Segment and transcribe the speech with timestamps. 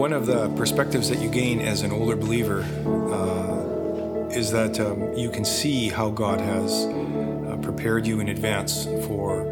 [0.00, 5.12] One of the perspectives that you gain as an older believer uh, is that um,
[5.14, 9.42] you can see how God has uh, prepared you in advance for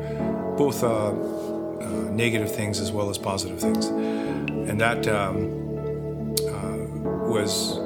[0.57, 3.87] both uh, uh negative things as well as positive things.
[3.87, 6.77] And that um, uh,
[7.29, 7.77] was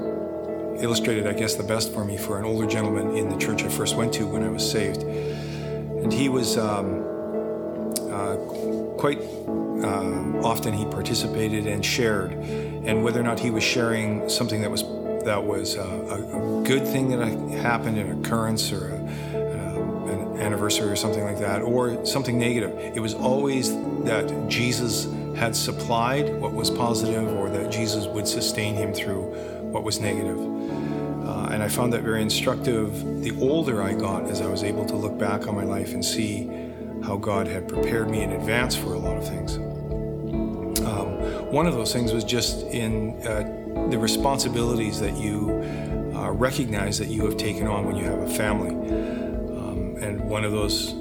[0.83, 3.69] illustrated, I guess, the best for me for an older gentleman in the church I
[3.69, 5.05] first went to when I was saved.
[6.03, 7.05] And he was um,
[8.11, 8.37] uh,
[8.99, 14.61] quite uh, often he participated and shared, and whether or not he was sharing something
[14.63, 14.83] that was
[15.25, 20.41] that was uh, a, a, good thing that happened, an occurrence or a, uh, an
[20.41, 22.77] anniversary or something like that, or something negative.
[22.97, 23.73] It was always
[24.05, 25.07] that Jesus
[25.37, 29.23] had supplied what was positive, or that Jesus would sustain him through
[29.71, 30.52] what was negative.
[31.53, 34.97] And I found that very instructive the older I got as I was able to
[34.97, 36.47] look back on my life and see
[37.05, 39.59] how God had prepared me in advance for a lot of things.
[40.87, 45.51] Um, one of those things was just in uh, the responsibilities that you
[46.15, 48.71] uh, recognize that you have taken on when you have a family.
[48.71, 50.93] Um, and one of those,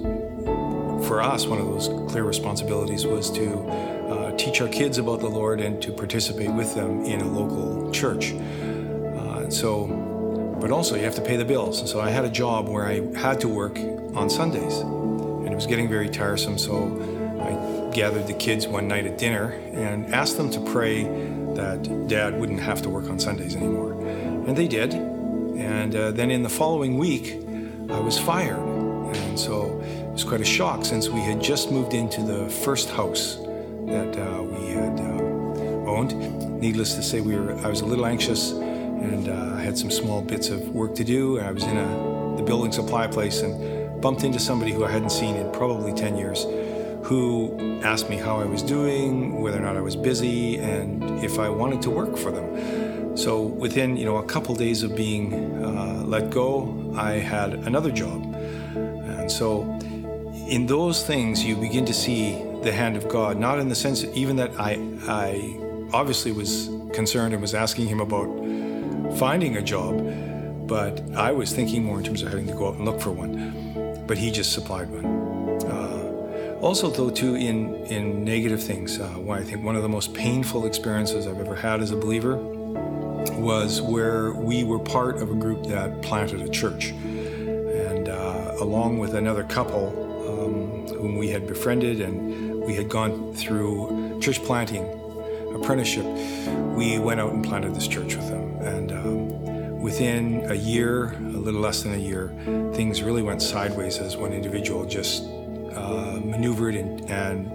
[1.07, 5.29] for us, one of those clear responsibilities was to uh, teach our kids about the
[5.29, 8.33] Lord and to participate with them in a local church.
[8.33, 10.10] Uh, so,
[10.61, 11.79] but also you have to pay the bills.
[11.79, 13.77] And so I had a job where I had to work
[14.15, 16.57] on Sundays and it was getting very tiresome.
[16.57, 16.71] So
[17.41, 21.03] I gathered the kids one night at dinner and asked them to pray
[21.55, 23.91] that Dad wouldn't have to work on Sundays anymore.
[23.91, 24.93] And they did.
[24.93, 27.33] And uh, then in the following week,
[27.89, 28.59] I was fired.
[28.59, 32.89] And so it was quite a shock since we had just moved into the first
[32.89, 33.35] house
[33.87, 36.13] that uh, we had uh, owned.
[36.61, 37.53] Needless to say, we were.
[37.65, 38.51] I was a little anxious,
[39.01, 41.39] and uh, I had some small bits of work to do.
[41.39, 45.11] I was in a the building supply place, and bumped into somebody who I hadn't
[45.11, 46.45] seen in probably 10 years
[47.03, 51.39] who asked me how I was doing, whether or not I was busy, and if
[51.39, 53.17] I wanted to work for them.
[53.17, 55.33] So within you know a couple days of being
[55.63, 59.63] uh, let go, I had another job, and so
[60.47, 63.37] in those things you begin to see the hand of God.
[63.37, 64.73] Not in the sense even that I
[65.07, 65.57] I
[65.93, 68.29] obviously was concerned and was asking Him about
[69.17, 72.75] finding a job, but I was thinking more in terms of having to go out
[72.75, 73.61] and look for one
[74.11, 75.05] but he just supplied one.
[75.71, 80.13] Uh, also, though, too, in in negative things, uh, I think one of the most
[80.13, 82.35] painful experiences I've ever had as a believer
[83.39, 88.99] was where we were part of a group that planted a church, and uh, along
[88.99, 89.87] with another couple
[90.27, 94.83] um, whom we had befriended, and we had gone through church planting
[95.55, 96.05] apprenticeship,
[96.75, 98.91] we went out and planted this church with them, and.
[98.91, 102.31] Um, Within a year, a little less than a year,
[102.75, 105.23] things really went sideways as one individual just
[105.73, 107.45] uh, maneuvered and, and,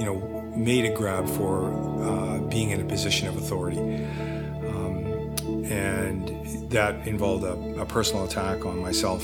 [0.00, 0.16] you know,
[0.56, 1.70] made a grab for
[2.02, 3.78] uh, being in a position of authority.
[3.78, 9.22] Um, and that involved a, a, personal attack on myself.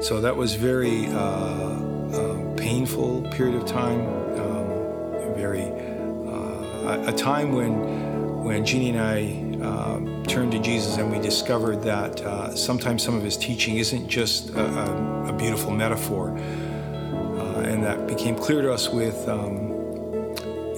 [0.00, 4.00] So that was very uh, uh painful period of time,
[4.40, 11.10] um, very uh, a time when when Jeannie and I um, turned to Jesus and
[11.10, 15.70] we discovered that uh, sometimes some of his teaching isn't just a, a, a beautiful
[15.70, 16.30] metaphor.
[16.30, 19.74] Uh, and that became clear to us with um,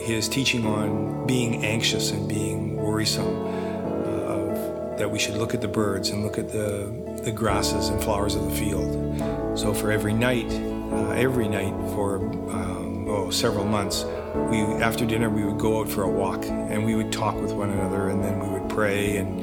[0.06, 5.68] his teaching on being anxious and being worrisome, uh, that we should look at the
[5.68, 9.18] birds and look at the, the grasses and flowers of the field.
[9.58, 10.50] So for every night,
[10.92, 14.04] uh, every night for um, oh, several months,
[14.48, 17.52] we after dinner we would go out for a walk and we would talk with
[17.52, 19.16] one another and then we would pray.
[19.16, 19.40] And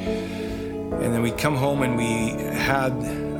[1.01, 2.91] and then we'd come home and we had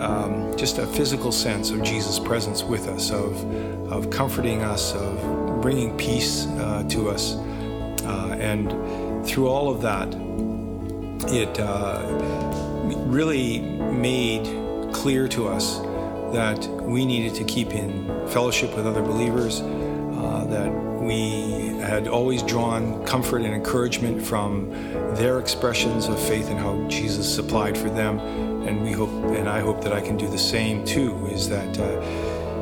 [0.02, 3.34] um, just a physical sense of Jesus' presence with us, of
[3.92, 7.36] of comforting us, of bringing peace uh, to us,
[8.06, 8.72] uh, and
[9.26, 10.10] through all of that,
[11.32, 12.02] it uh,
[13.06, 14.46] really made
[14.94, 15.80] clear to us
[16.34, 20.72] that we needed to keep in fellowship with other believers, uh, that
[21.04, 24.72] we had always drawn comfort and encouragement from
[25.16, 28.20] their expressions of faith and how Jesus supplied for them.
[28.68, 31.78] And we hope, and I hope that I can do the same too, is that
[31.80, 31.84] uh,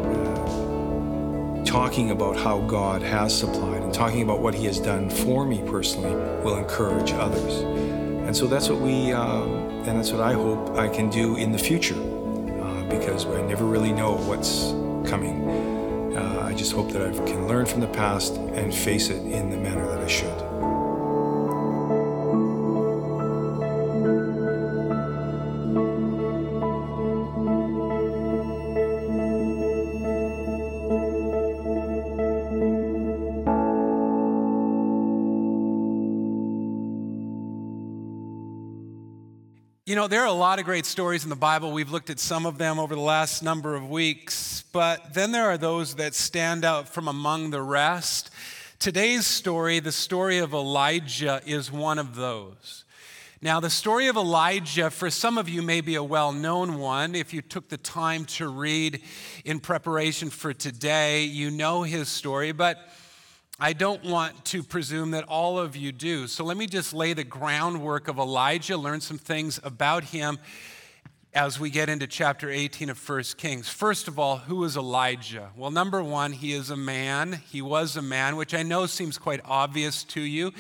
[0.10, 5.46] uh, talking about how God has supplied and talking about what He has done for
[5.46, 7.62] me personally will encourage others.
[8.26, 11.52] And so that's what we, uh, and that's what I hope I can do in
[11.52, 14.72] the future, uh, because I never really know what's
[15.10, 16.16] coming.
[16.18, 19.50] Uh, I just hope that I can learn from the past and face it in
[19.50, 20.41] the manner that I should.
[40.12, 41.72] There are a lot of great stories in the Bible.
[41.72, 45.46] We've looked at some of them over the last number of weeks, but then there
[45.46, 48.30] are those that stand out from among the rest.
[48.78, 52.84] Today's story, the story of Elijah, is one of those.
[53.42, 57.16] Now, the story of Elijah, for some of you, may be a well known one.
[57.16, 59.02] If you took the time to read
[59.46, 62.78] in preparation for today, you know his story, but
[63.64, 66.26] I don't want to presume that all of you do.
[66.26, 70.40] So let me just lay the groundwork of Elijah, learn some things about him
[71.32, 73.70] as we get into chapter 18 of 1 Kings.
[73.70, 75.52] First of all, who is Elijah?
[75.56, 77.40] Well, number one, he is a man.
[77.52, 80.54] He was a man, which I know seems quite obvious to you.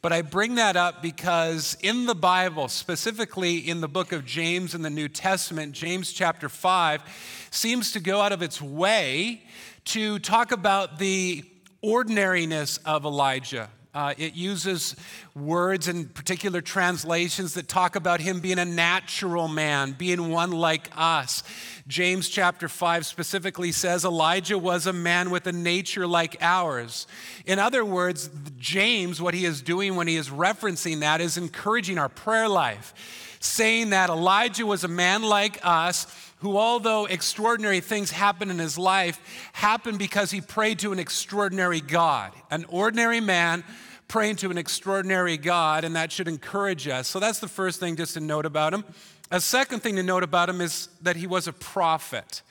[0.00, 4.74] But I bring that up because in the Bible, specifically in the book of James
[4.74, 7.02] in the New Testament, James chapter 5
[7.50, 9.42] seems to go out of its way
[9.84, 11.44] to talk about the
[11.82, 13.70] ordinariness of Elijah.
[13.96, 14.94] Uh, it uses
[15.34, 20.90] words in particular translations that talk about him being a natural man, being one like
[20.94, 21.42] us.
[21.88, 27.06] James chapter 5 specifically says Elijah was a man with a nature like ours.
[27.46, 28.28] In other words,
[28.58, 32.92] James, what he is doing when he is referencing that is encouraging our prayer life,
[33.40, 38.76] saying that Elijah was a man like us who, although extraordinary things happened in his
[38.76, 39.20] life,
[39.52, 42.32] happened because he prayed to an extraordinary God.
[42.50, 43.64] An ordinary man
[44.08, 47.08] praying to an extraordinary God, and that should encourage us.
[47.08, 48.84] So that's the first thing just to note about him.
[49.30, 52.42] A second thing to note about him is that he was a prophet.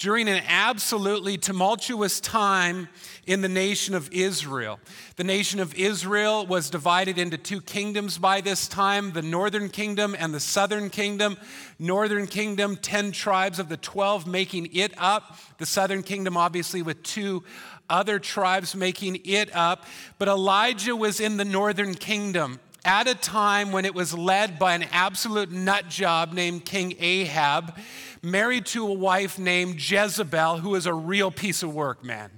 [0.00, 2.88] During an absolutely tumultuous time
[3.26, 4.80] in the nation of Israel.
[5.16, 10.16] The nation of Israel was divided into two kingdoms by this time the northern kingdom
[10.18, 11.36] and the southern kingdom.
[11.78, 15.36] Northern kingdom, 10 tribes of the 12 making it up.
[15.58, 17.44] The southern kingdom, obviously, with two
[17.90, 19.84] other tribes making it up.
[20.16, 24.74] But Elijah was in the northern kingdom at a time when it was led by
[24.74, 27.76] an absolute nut job named King Ahab,
[28.22, 32.30] married to a wife named Jezebel, who is a real piece of work, man.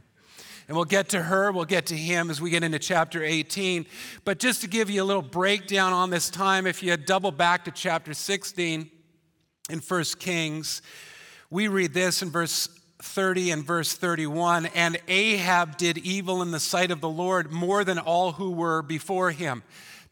[0.69, 3.87] And we'll get to her, we'll get to him as we get into chapter 18.
[4.25, 7.65] But just to give you a little breakdown on this time, if you double back
[7.65, 8.91] to chapter 16
[9.71, 10.83] in 1 Kings,
[11.51, 12.69] we read this in verse
[13.03, 17.85] 30 and verse 31 and Ahab did evil in the sight of the Lord more
[17.85, 19.63] than all who were before him.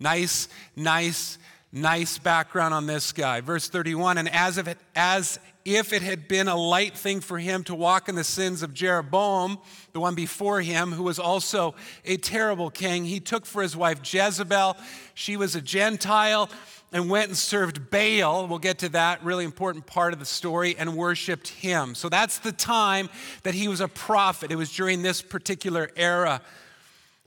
[0.00, 1.38] Nice, nice,
[1.70, 3.42] nice background on this guy.
[3.42, 7.38] Verse 31 and as if it, as if it had been a light thing for
[7.38, 9.58] him to walk in the sins of Jeroboam,
[9.92, 11.74] the one before him, who was also
[12.06, 14.76] a terrible king, he took for his wife Jezebel.
[15.12, 16.48] She was a Gentile
[16.92, 18.48] and went and served Baal.
[18.48, 21.94] We'll get to that really important part of the story and worshiped him.
[21.94, 23.10] So that's the time
[23.42, 24.50] that he was a prophet.
[24.50, 26.40] It was during this particular era.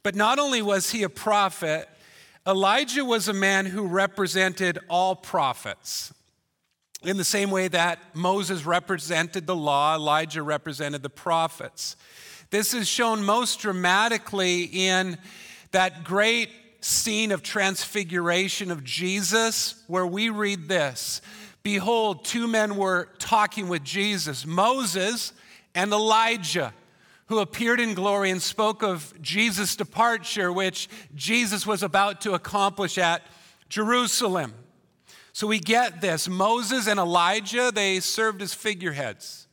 [0.01, 1.87] But not only was he a prophet,
[2.45, 6.13] Elijah was a man who represented all prophets.
[7.01, 11.95] In the same way that Moses represented the law, Elijah represented the prophets.
[12.49, 15.17] This is shown most dramatically in
[15.71, 16.49] that great
[16.81, 21.21] scene of transfiguration of Jesus where we read this
[21.63, 25.31] Behold, two men were talking with Jesus, Moses
[25.73, 26.73] and Elijah,
[27.33, 32.97] who appeared in glory and spoke of Jesus' departure, which Jesus was about to accomplish
[32.97, 33.23] at
[33.69, 34.53] Jerusalem.
[35.31, 39.47] So we get this Moses and Elijah, they served as figureheads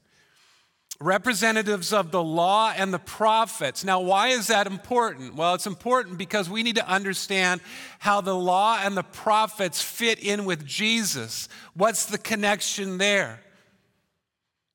[1.03, 3.85] representatives of the law and the prophets.
[3.85, 5.35] Now, why is that important?
[5.35, 7.63] Well, it's important because we need to understand
[7.99, 11.49] how the law and the prophets fit in with Jesus.
[11.73, 13.41] What's the connection there?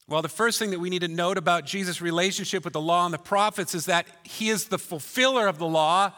[0.08, 3.06] Well, the first thing that we need to note about Jesus' relationship with the law
[3.06, 6.14] and the prophets is that he is the fulfiller of the law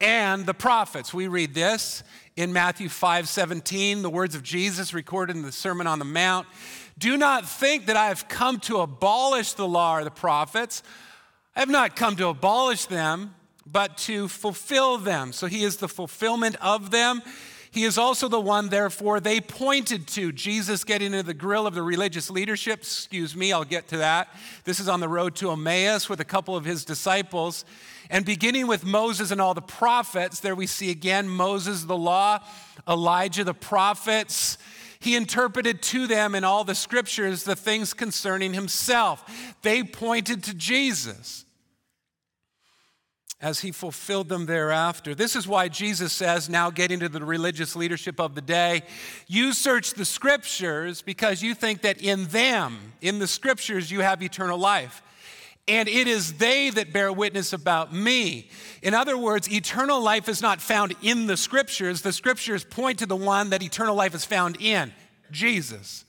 [0.00, 1.14] and the prophets.
[1.14, 2.02] We read this
[2.34, 6.48] in Matthew 5 17, the words of Jesus recorded in the Sermon on the Mount.
[6.98, 10.82] Do not think that I have come to abolish the law or the prophets.
[11.54, 15.32] I have not come to abolish them, but to fulfill them.
[15.32, 17.22] So he is the fulfillment of them.
[17.72, 20.30] He is also the one, therefore, they pointed to.
[20.30, 22.80] Jesus getting into the grill of the religious leadership.
[22.80, 24.28] Excuse me, I'll get to that.
[24.64, 27.64] This is on the road to Emmaus with a couple of his disciples.
[28.10, 32.40] And beginning with Moses and all the prophets, there we see again Moses, the law,
[32.86, 34.58] Elijah, the prophets,
[35.00, 39.54] he interpreted to them in all the scriptures the things concerning himself.
[39.62, 41.46] They pointed to Jesus
[43.42, 45.16] as he fulfilled them thereafter.
[45.16, 48.82] This is why Jesus says, now getting to the religious leadership of the day,
[49.26, 54.22] you search the scriptures because you think that in them, in the scriptures, you have
[54.22, 55.02] eternal life.
[55.68, 58.48] and it is they that bear witness about me.
[58.82, 62.02] In other words, eternal life is not found in the scriptures.
[62.02, 64.92] The scriptures point to the one that eternal life is found in
[65.30, 66.04] Jesus.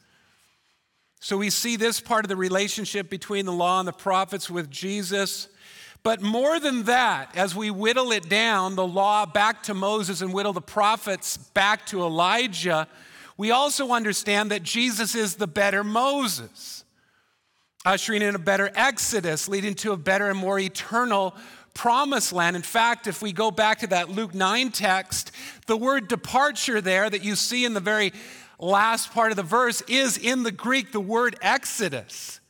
[1.19, 4.69] So we see this part of the relationship between the law and the prophets with
[4.69, 5.47] Jesus.
[6.03, 10.33] But more than that, as we whittle it down, the law back to Moses and
[10.33, 12.89] whittle the prophets back to Elijah,
[13.37, 16.83] we also understand that Jesus is the better Moses,
[17.85, 21.33] ushering in a better Exodus, leading to a better and more eternal
[21.73, 22.57] promised land.
[22.57, 25.31] In fact, if we go back to that Luke 9 text,
[25.67, 28.11] the word departure there that you see in the very
[28.59, 32.41] last part of the verse is in the Greek the word Exodus.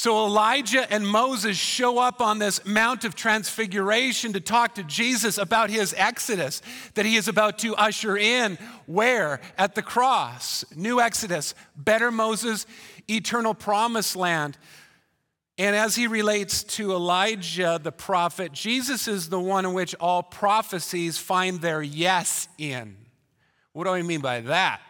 [0.00, 5.36] So Elijah and Moses show up on this Mount of Transfiguration to talk to Jesus
[5.36, 6.62] about his exodus
[6.94, 8.56] that he is about to usher in.
[8.86, 9.42] Where?
[9.58, 10.64] At the cross.
[10.74, 12.66] New exodus, better Moses,
[13.10, 14.56] eternal promised land.
[15.58, 20.22] And as he relates to Elijah the prophet, Jesus is the one in which all
[20.22, 22.96] prophecies find their yes in.
[23.74, 24.80] What do I mean by that?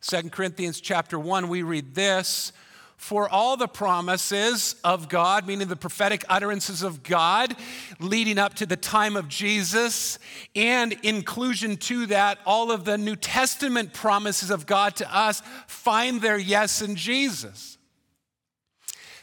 [0.00, 2.52] 2 Corinthians chapter 1, we read this
[2.98, 7.56] For all the promises of God, meaning the prophetic utterances of God
[8.00, 10.18] leading up to the time of Jesus,
[10.56, 16.20] and inclusion to that, all of the New Testament promises of God to us find
[16.20, 17.78] their yes in Jesus.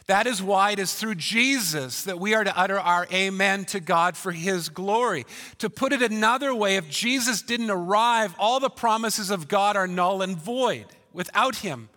[0.06, 3.80] That is why it is through Jesus that we are to utter our amen to
[3.80, 5.26] God for his glory.
[5.58, 9.86] To put it another way, if Jesus didn't arrive, all the promises of God are
[9.86, 11.90] null and void without him.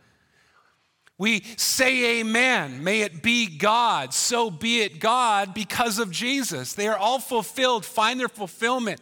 [1.20, 2.82] We say amen.
[2.82, 4.14] May it be God.
[4.14, 6.74] So be it God because of Jesus.
[6.74, 9.02] They are all fulfilled, find their fulfillment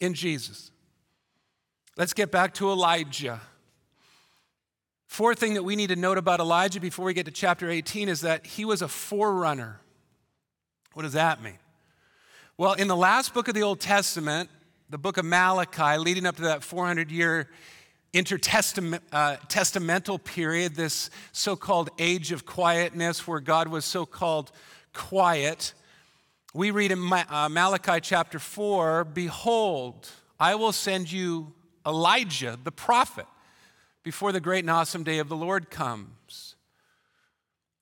[0.00, 0.72] in Jesus.
[1.96, 3.40] Let's get back to Elijah.
[5.06, 8.08] Fourth thing that we need to note about Elijah before we get to chapter 18
[8.08, 9.80] is that he was a forerunner.
[10.94, 11.58] What does that mean?
[12.58, 14.50] Well, in the last book of the Old Testament,
[14.90, 17.48] the book of Malachi, leading up to that 400 year
[18.14, 24.52] intertestamental uh, period, this so called age of quietness where God was so called
[24.92, 25.74] quiet,
[26.54, 31.52] we read in uh, Malachi chapter 4 Behold, I will send you
[31.84, 33.26] Elijah the prophet
[34.04, 36.54] before the great and awesome day of the Lord comes.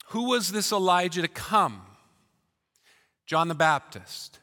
[0.06, 1.82] Who was this Elijah to come?
[3.26, 4.38] John the Baptist.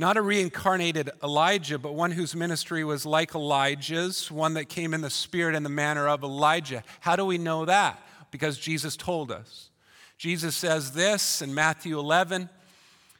[0.00, 5.02] Not a reincarnated Elijah, but one whose ministry was like Elijah's, one that came in
[5.02, 6.82] the spirit and the manner of Elijah.
[7.00, 8.02] How do we know that?
[8.30, 9.68] Because Jesus told us.
[10.16, 12.48] Jesus says this in Matthew 11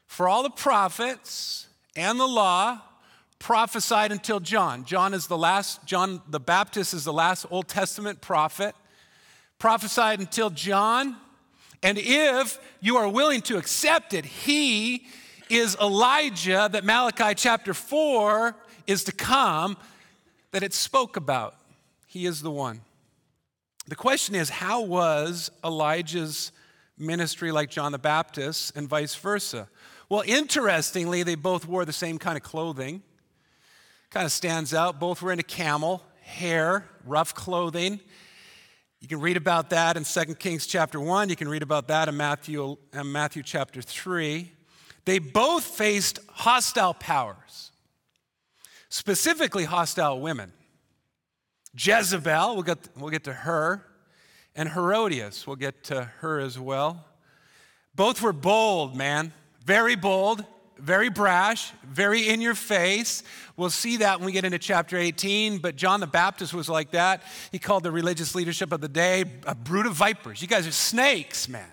[0.06, 2.80] For all the prophets and the law
[3.38, 4.86] prophesied until John.
[4.86, 8.74] John is the last, John the Baptist is the last Old Testament prophet.
[9.58, 11.18] Prophesied until John.
[11.82, 15.06] And if you are willing to accept it, he
[15.50, 18.54] is Elijah that Malachi chapter 4
[18.86, 19.76] is to come,
[20.52, 21.56] that it spoke about.
[22.06, 22.80] He is the one.
[23.88, 26.52] The question is how was Elijah's
[26.96, 29.68] ministry like John the Baptist and vice versa?
[30.08, 33.02] Well, interestingly, they both wore the same kind of clothing
[34.10, 34.98] kind of stands out.
[34.98, 38.00] Both were into camel hair, rough clothing.
[39.00, 41.28] You can read about that in 2 Kings chapter 1.
[41.28, 44.50] You can read about that in Matthew, in Matthew chapter 3.
[45.10, 47.72] They both faced hostile powers,
[48.90, 50.52] specifically hostile women.
[51.76, 53.84] Jezebel, we'll get, we'll get to her,
[54.54, 57.06] and Herodias, we'll get to her as well.
[57.92, 59.32] Both were bold, man,
[59.64, 60.44] very bold
[60.78, 63.22] very brash, very in your face.
[63.54, 65.58] We'll see that when we get into chapter 18.
[65.58, 67.22] But John the Baptist was like that.
[67.52, 70.40] He called the religious leadership of the day a brood of vipers.
[70.40, 71.70] You guys are snakes, man.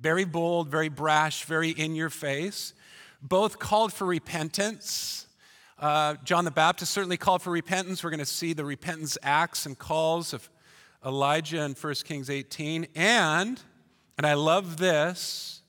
[0.00, 2.72] Very bold, very brash, very in your face.
[3.20, 5.26] Both called for repentance.
[5.78, 8.02] Uh, John the Baptist certainly called for repentance.
[8.02, 10.48] We're going to see the repentance acts and calls of
[11.04, 12.86] Elijah in 1 Kings 18.
[12.94, 13.60] And,
[14.16, 15.62] and I love this,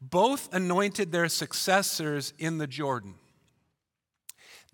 [0.00, 3.14] both anointed their successors in the Jordan.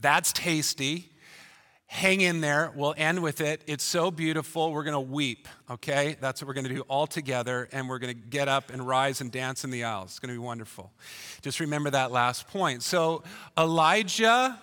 [0.00, 1.10] That's tasty.
[1.90, 2.70] Hang in there.
[2.74, 3.62] We'll end with it.
[3.66, 4.72] It's so beautiful.
[4.72, 6.18] We're going to weep, okay?
[6.20, 8.86] That's what we're going to do all together, and we're going to get up and
[8.86, 10.10] rise and dance in the aisles.
[10.10, 10.92] It's going to be wonderful.
[11.40, 12.82] Just remember that last point.
[12.82, 13.24] So,
[13.56, 14.60] Elijah,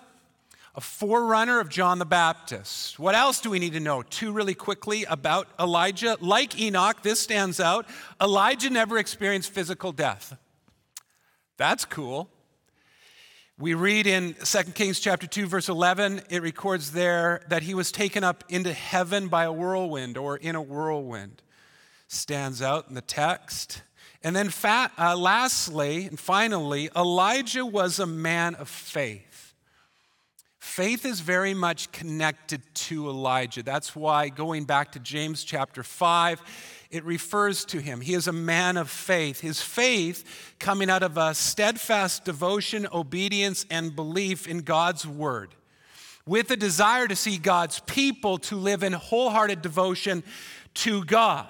[0.75, 2.99] a forerunner of John the Baptist.
[2.99, 4.03] What else do we need to know?
[4.03, 6.17] Two really quickly about Elijah.
[6.21, 7.87] Like Enoch, this stands out.
[8.21, 10.37] Elijah never experienced physical death.
[11.57, 12.29] That's cool.
[13.57, 17.89] We read in 2 Kings chapter 2 verse 11 it records there that he was
[17.89, 21.41] taken up into heaven by a whirlwind or in a whirlwind.
[22.09, 23.81] Stands out in the text.
[24.21, 29.53] And then, fa- uh, lastly and finally, Elijah was a man of faith.
[30.59, 33.63] Faith is very much connected to Elijah.
[33.63, 36.41] That's why, going back to James chapter 5,
[36.91, 38.01] it refers to him.
[38.01, 39.41] He is a man of faith.
[39.41, 45.55] His faith coming out of a steadfast devotion, obedience, and belief in God's word,
[46.25, 50.23] with a desire to see God's people to live in wholehearted devotion
[50.75, 51.47] to God.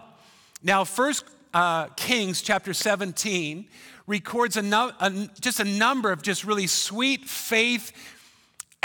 [0.64, 3.68] Now, First uh, Kings chapter 17
[4.08, 7.92] records a no, a, just a number of just really sweet faith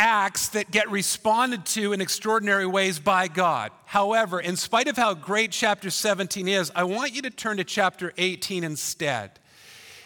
[0.00, 3.70] acts that get responded to in extraordinary ways by God.
[3.84, 7.64] However, in spite of how great chapter 17 is, I want you to turn to
[7.64, 9.32] chapter 18 instead.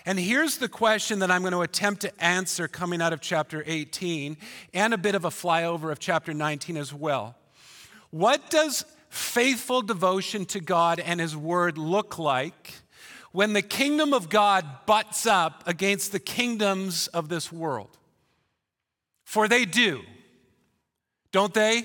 [0.04, 3.62] And here's the question that I'm going to attempt to answer coming out of chapter
[3.64, 4.36] 18
[4.74, 7.36] and a bit of a flyover of chapter 19 as well.
[8.10, 12.72] What does faithful devotion to God and His Word look like
[13.30, 17.96] when the kingdom of God butts up against the kingdoms of this world?
[19.24, 20.02] For they do,
[21.32, 21.84] don't they?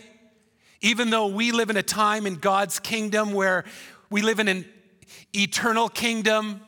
[0.82, 3.66] Even though we live in a time in God's kingdom where
[4.10, 4.66] we live in an
[5.34, 6.62] eternal kingdom,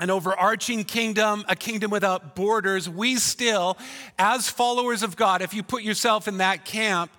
[0.00, 3.76] an overarching kingdom, a kingdom without borders, we still,
[4.18, 7.10] as followers of God, if you put yourself in that camp,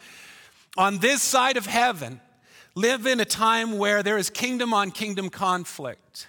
[0.77, 2.21] on this side of heaven,
[2.75, 6.27] live in a time where there is kingdom on kingdom conflict.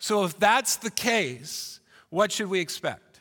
[0.00, 1.80] So, if that's the case,
[2.10, 3.20] what should we expect?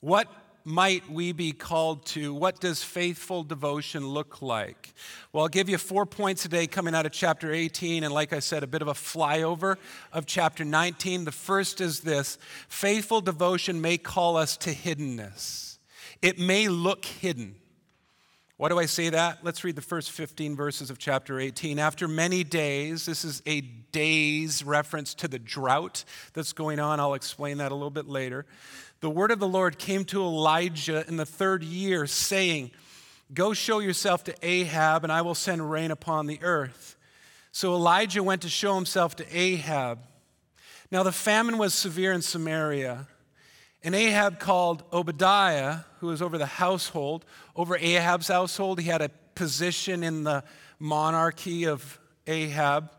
[0.00, 0.28] What
[0.64, 2.34] might we be called to?
[2.34, 4.92] What does faithful devotion look like?
[5.32, 8.40] Well, I'll give you four points today coming out of chapter 18, and like I
[8.40, 9.76] said, a bit of a flyover
[10.12, 11.24] of chapter 19.
[11.24, 12.38] The first is this
[12.68, 15.78] faithful devotion may call us to hiddenness,
[16.22, 17.56] it may look hidden.
[18.60, 19.38] Why do I say that?
[19.42, 21.78] Let's read the first 15 verses of chapter 18.
[21.78, 27.00] After many days, this is a days reference to the drought that's going on.
[27.00, 28.44] I'll explain that a little bit later
[29.00, 32.70] the word of the Lord came to Elijah in the third year, saying,
[33.32, 36.96] Go show yourself to Ahab, and I will send rain upon the earth.
[37.52, 40.00] So Elijah went to show himself to Ahab.
[40.90, 43.06] Now the famine was severe in Samaria,
[43.82, 47.24] and Ahab called Obadiah, who was over the household.
[47.56, 50.44] Over Ahab's household, he had a position in the
[50.78, 52.90] monarchy of Ahab.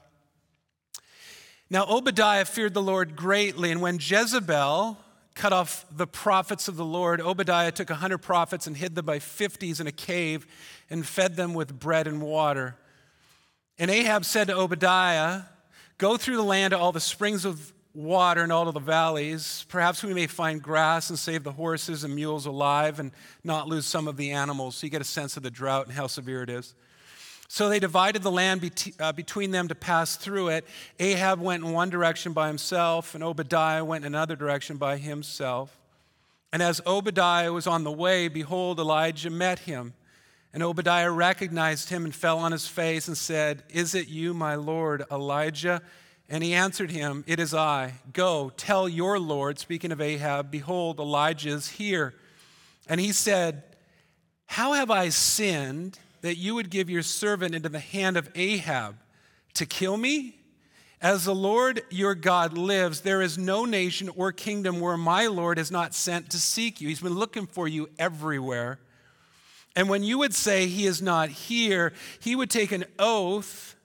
[1.69, 4.97] Now Obadiah feared the Lord greatly, and when Jezebel,
[5.34, 9.06] cut off the prophets of the Lord, Obadiah took a 100 prophets and hid them
[9.06, 10.46] by 50s in a cave
[10.89, 12.76] and fed them with bread and water.
[13.80, 15.44] And Ahab said to Obadiah,
[15.98, 19.65] Go through the land to all the springs of water and all of the valleys.
[19.70, 23.12] Perhaps we may find grass and save the horses and mules alive and
[23.44, 24.76] not lose some of the animals.
[24.76, 26.74] So you get a sense of the drought and how severe it is.
[27.54, 30.66] So they divided the land be- uh, between them to pass through it.
[31.02, 35.78] Ahab went in one direction by himself, and Obadiah went in another direction by himself.
[36.54, 39.96] And as Obadiah was on the way, behold, Elijah met him.
[40.54, 44.56] And Obadiah recognized him and fell on his face and said, Is it you, my
[44.56, 45.82] Lord, Elijah?
[46.30, 47.96] And he answered him, It is I.
[48.14, 52.14] Go, tell your Lord, speaking of Ahab, behold, Elijah is here.
[52.88, 53.64] And he said,
[54.46, 56.00] How have I sinned?
[56.21, 58.95] That you would give your servant into the hand of Ahab
[59.55, 60.38] to kill me?
[61.01, 65.57] As the Lord your God lives, there is no nation or kingdom where my Lord
[65.57, 66.88] has not sent to seek you.
[66.88, 68.79] He's been looking for you everywhere.
[69.75, 73.75] And when you would say he is not here, he would take an oath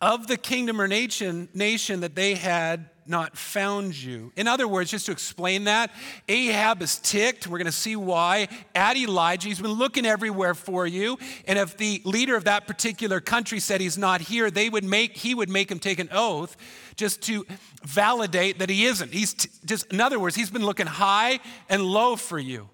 [0.00, 4.32] of the kingdom or nation, nation that they had not found you.
[4.36, 5.90] In other words, just to explain that,
[6.28, 7.46] Ahab is ticked.
[7.46, 8.48] We're going to see why.
[8.74, 11.18] At Elijah, he's been looking everywhere for you.
[11.46, 15.16] And if the leader of that particular country said he's not here, they would make,
[15.16, 16.56] he would make him take an oath
[16.96, 17.46] just to
[17.84, 19.12] validate that he isn't.
[19.12, 22.68] He's t- just, in other words, he's been looking high and low for you.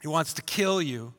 [0.00, 1.12] He wants to kill you.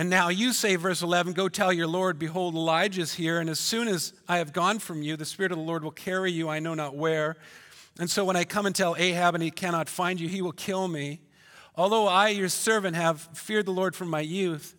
[0.00, 3.50] And now you say, verse 11, Go tell your Lord, behold, Elijah is here, and
[3.50, 6.32] as soon as I have gone from you, the Spirit of the Lord will carry
[6.32, 7.36] you, I know not where.
[7.98, 10.52] And so when I come and tell Ahab and he cannot find you, he will
[10.52, 11.20] kill me.
[11.76, 14.74] Although I, your servant, have feared the Lord from my youth,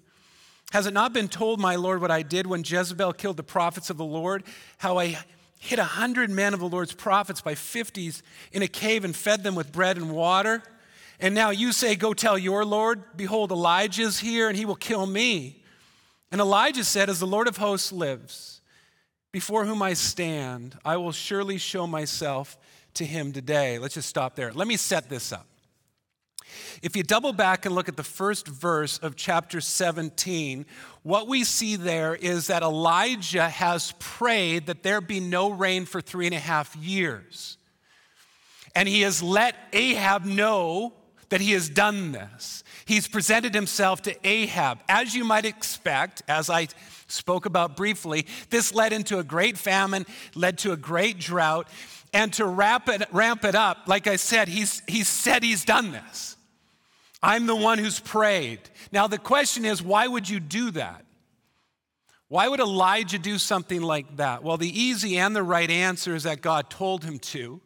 [0.72, 3.92] has it not been told, my Lord, what I did when Jezebel killed the prophets
[3.92, 4.44] of the Lord?
[4.80, 5.20] How I
[5.60, 9.44] hid a hundred men of the Lord's prophets by fifties in a cave and fed
[9.44, 10.64] them with bread and water?
[11.22, 14.76] And now you say, Go tell your Lord, behold, Elijah is here and he will
[14.76, 15.62] kill me.
[16.32, 18.62] And Elijah said, As the Lord of hosts lives,
[19.32, 22.58] before whom I stand, I will surely show myself
[22.96, 23.78] to him today.
[23.78, 24.52] Let's just stop there.
[24.52, 25.48] Let me set this up.
[26.82, 30.66] If you double back and look at the first verse of chapter 17,
[31.04, 36.02] what we see there is that Elijah has prayed that there be no rain for
[36.02, 37.58] three and a half years.
[38.76, 40.94] And he has let Ahab know
[41.32, 42.64] that he has done this.
[42.86, 44.80] He's presented himself to Ahab.
[44.88, 46.68] As you might expect, as I
[47.08, 51.68] spoke about briefly, this led into a great famine, led to a great drought.
[52.14, 55.94] And to wrap it, ramp it up, like I said, he's, he said he's done
[55.94, 56.36] this.
[57.24, 58.60] I'm the one who's prayed.
[58.92, 61.06] Now, the question is, why would you do that?
[62.28, 64.44] Why would Elijah do something like that?
[64.44, 67.62] Well, the easy and the right answer is that God told him to.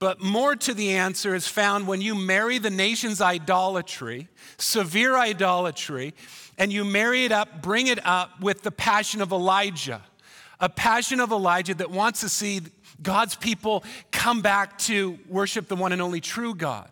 [0.00, 6.14] But more to the answer is found when you marry the nation's idolatry, severe idolatry,
[6.56, 10.02] and you marry it up, bring it up with the passion of Elijah.
[10.58, 12.62] A passion of Elijah that wants to see
[13.02, 16.88] God's people come back to worship the one and only true God.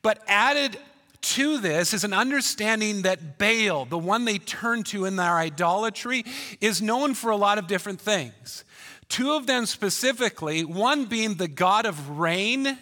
[0.00, 0.78] But added
[1.20, 6.24] to this is an understanding that Baal, the one they turn to in their idolatry,
[6.62, 8.64] is known for a lot of different things.
[9.10, 12.78] Two of them specifically, one being the god of rain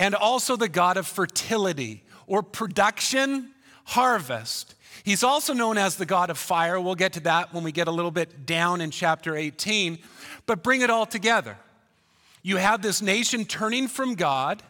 [0.00, 3.50] and also the god of fertility or production,
[3.84, 4.74] harvest.
[5.04, 6.80] He's also known as the God of fire.
[6.80, 9.98] We'll get to that when we get a little bit down in chapter 18.
[10.46, 11.56] But bring it all together.
[12.42, 14.62] You have this nation turning from God,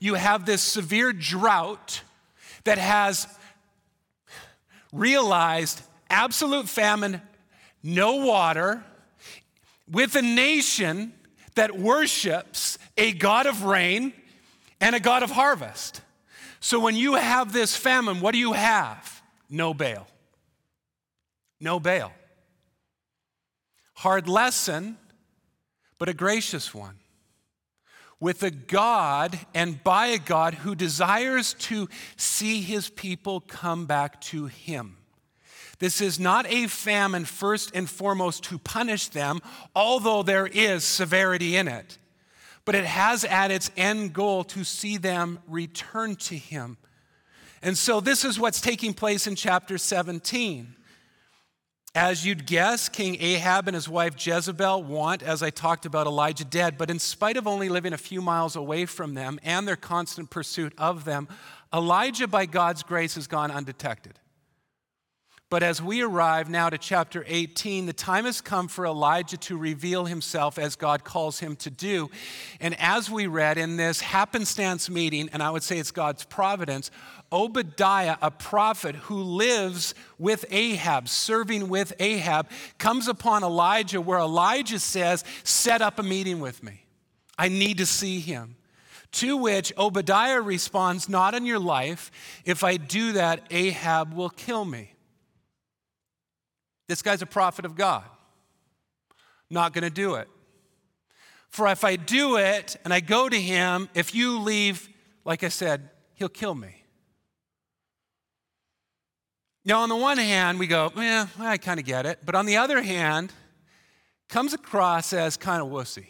[0.00, 2.02] you have this severe drought
[2.64, 3.26] that has
[4.92, 7.20] realized absolute famine,
[7.82, 8.84] no water,
[9.90, 11.12] with a nation
[11.54, 14.12] that worships a God of rain
[14.80, 16.00] and a God of harvest.
[16.60, 19.22] So when you have this famine, what do you have?
[19.50, 20.06] No Baal.
[21.60, 22.12] No Baal.
[23.94, 24.96] Hard lesson
[25.98, 26.98] but a gracious one.
[28.20, 34.20] With a God and by a God who desires to see his people come back
[34.22, 34.96] to him.
[35.84, 39.42] This is not a famine, first and foremost, to punish them,
[39.76, 41.98] although there is severity in it.
[42.64, 46.78] But it has at its end goal to see them return to Him.
[47.60, 50.74] And so, this is what's taking place in chapter 17.
[51.94, 56.46] As you'd guess, King Ahab and his wife Jezebel want, as I talked about, Elijah
[56.46, 56.78] dead.
[56.78, 60.30] But in spite of only living a few miles away from them and their constant
[60.30, 61.28] pursuit of them,
[61.74, 64.18] Elijah, by God's grace, has gone undetected.
[65.54, 69.56] But as we arrive now to chapter 18, the time has come for Elijah to
[69.56, 72.10] reveal himself as God calls him to do.
[72.58, 76.90] And as we read in this happenstance meeting, and I would say it's God's providence,
[77.30, 84.80] Obadiah, a prophet who lives with Ahab, serving with Ahab, comes upon Elijah where Elijah
[84.80, 86.84] says, Set up a meeting with me.
[87.38, 88.56] I need to see him.
[89.12, 92.10] To which Obadiah responds, Not in your life.
[92.44, 94.93] If I do that, Ahab will kill me.
[96.88, 98.04] This guy's a prophet of God.
[99.50, 100.28] Not going to do it.
[101.48, 104.88] For if I do it and I go to him, if you leave,
[105.24, 106.82] like I said, he'll kill me.
[109.64, 112.18] Now, on the one hand, we go, yeah, I kind of get it.
[112.24, 113.32] But on the other hand,
[114.28, 116.06] comes across as kind of wussy.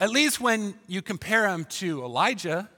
[0.00, 2.70] At least when you compare him to Elijah,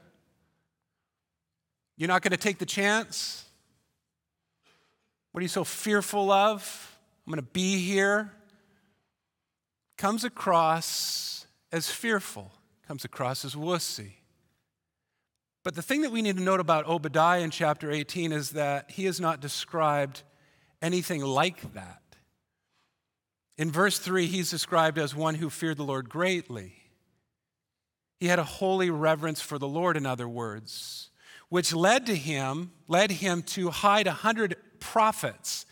[1.96, 3.44] you're not going to take the chance.
[5.32, 6.98] What are you so fearful of?
[7.26, 8.32] I'm going to be here.
[9.96, 12.52] Comes across as fearful,
[12.86, 14.14] comes across as wussy.
[15.62, 18.90] But the thing that we need to note about Obadiah in chapter 18 is that
[18.90, 20.22] he is not described
[20.80, 22.02] anything like that.
[23.58, 26.72] In verse 3, he's described as one who feared the Lord greatly.
[28.18, 31.10] He had a holy reverence for the Lord, in other words,
[31.50, 35.66] which led to him, led him to hide a hundred prophets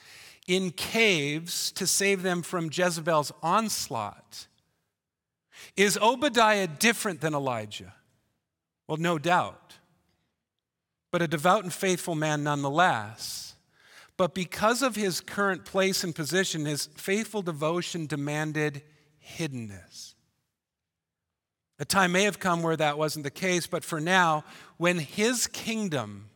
[0.47, 4.47] in caves to save them from Jezebel's onslaught.
[5.77, 7.95] Is Obadiah different than Elijah?
[8.87, 9.77] Well, no doubt.
[11.11, 13.55] But a devout and faithful man nonetheless.
[14.17, 18.83] But because of his current place and position, his faithful devotion demanded
[19.25, 20.15] hiddenness.
[21.79, 24.45] A time may have come where that wasn't the case, but for now,
[24.79, 26.28] when his kingdom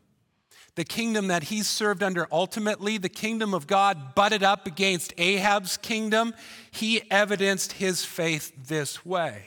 [0.74, 5.76] the kingdom that he served under ultimately, the kingdom of God, butted up against Ahab's
[5.76, 6.34] kingdom,
[6.70, 9.44] he evidenced his faith this way.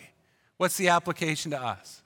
[0.58, 2.02] What's the application to us?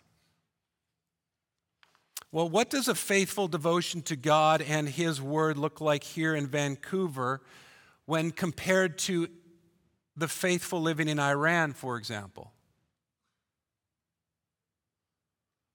[2.32, 6.47] Well, what does a faithful devotion to God and his word look like here in
[6.47, 7.41] Vancouver
[8.05, 9.27] when compared to
[10.15, 12.53] the faithful living in Iran, for example?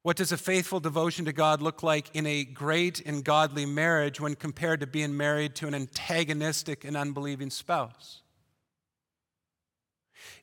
[0.05, 4.21] What does a faithful devotion to God look like in a great and godly marriage
[4.21, 8.21] when compared to being married to an antagonistic and unbelieving spouse?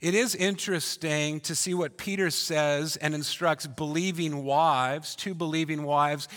[0.01, 6.27] It is interesting to see what Peter says and instructs believing wives, to believing wives,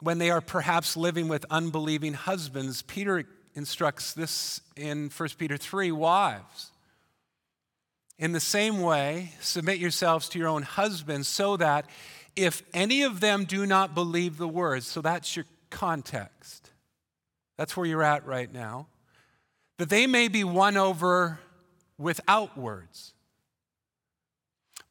[0.00, 2.80] when they are perhaps living with unbelieving husbands.
[2.80, 6.70] Peter instructs this in 1 Peter 3 wives.
[8.18, 11.84] In the same way, submit yourselves to your own husbands so that
[12.36, 16.70] if any of them do not believe the words, so that's your context,
[17.56, 18.86] that's where you're at right now,
[19.78, 21.40] that they may be won over
[21.98, 23.14] without words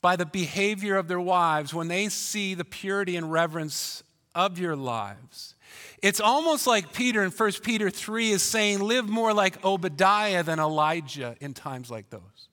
[0.02, 4.04] by the behavior of their wives when they see the purity and reverence
[4.36, 5.56] of your lives.
[6.04, 10.60] It's almost like Peter in 1 Peter 3 is saying, live more like Obadiah than
[10.60, 12.50] Elijah in times like those.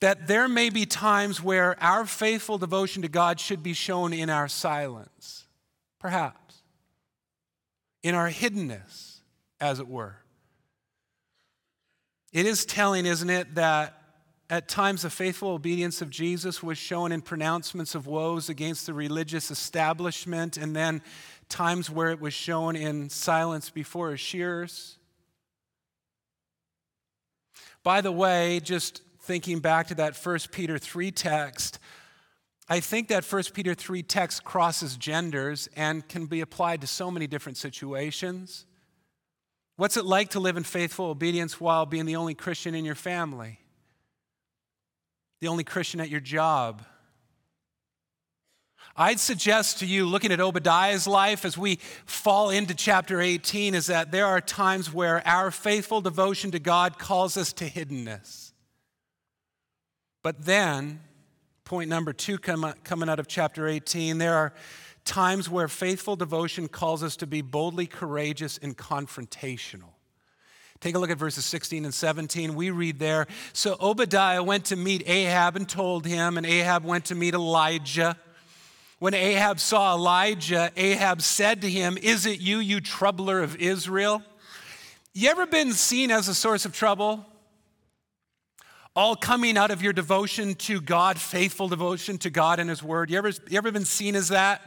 [0.00, 4.30] That there may be times where our faithful devotion to God should be shown in
[4.30, 5.46] our silence,
[5.98, 6.62] perhaps,
[8.02, 9.20] in our hiddenness,
[9.60, 10.16] as it were.
[12.32, 13.96] It is telling, isn't it, that
[14.48, 18.94] at times the faithful obedience of Jesus was shown in pronouncements of woes against the
[18.94, 21.02] religious establishment, and then
[21.48, 24.96] times where it was shown in silence before his shearers.
[27.82, 31.78] By the way, just thinking back to that 1 Peter 3 text,
[32.68, 37.10] I think that 1 Peter 3 text crosses genders and can be applied to so
[37.10, 38.64] many different situations.
[39.76, 42.94] What's it like to live in faithful obedience while being the only Christian in your
[42.94, 43.58] family?
[45.40, 46.82] The only Christian at your job?
[48.96, 53.86] I'd suggest to you, looking at Obadiah's life as we fall into chapter 18, is
[53.86, 58.49] that there are times where our faithful devotion to God calls us to hiddenness.
[60.22, 61.00] But then,
[61.64, 64.52] point number two coming out of chapter 18, there are
[65.04, 69.94] times where faithful devotion calls us to be boldly courageous and confrontational.
[70.80, 72.54] Take a look at verses 16 and 17.
[72.54, 77.06] We read there So Obadiah went to meet Ahab and told him, and Ahab went
[77.06, 78.16] to meet Elijah.
[78.98, 84.22] When Ahab saw Elijah, Ahab said to him, Is it you, you troubler of Israel?
[85.12, 87.26] You ever been seen as a source of trouble?
[88.96, 93.10] All coming out of your devotion to God, faithful devotion to God and His Word.
[93.10, 94.62] You ever, you ever been seen as that?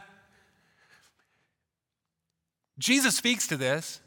[2.78, 4.00] Jesus speaks to this.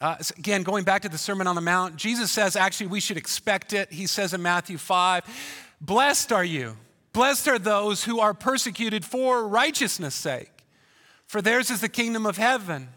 [0.00, 3.16] Uh, again, going back to the Sermon on the Mount, Jesus says actually we should
[3.16, 3.90] expect it.
[3.92, 5.24] He says in Matthew 5,
[5.80, 6.76] Blessed are you,
[7.12, 10.50] blessed are those who are persecuted for righteousness' sake,
[11.26, 12.88] for theirs is the kingdom of heaven.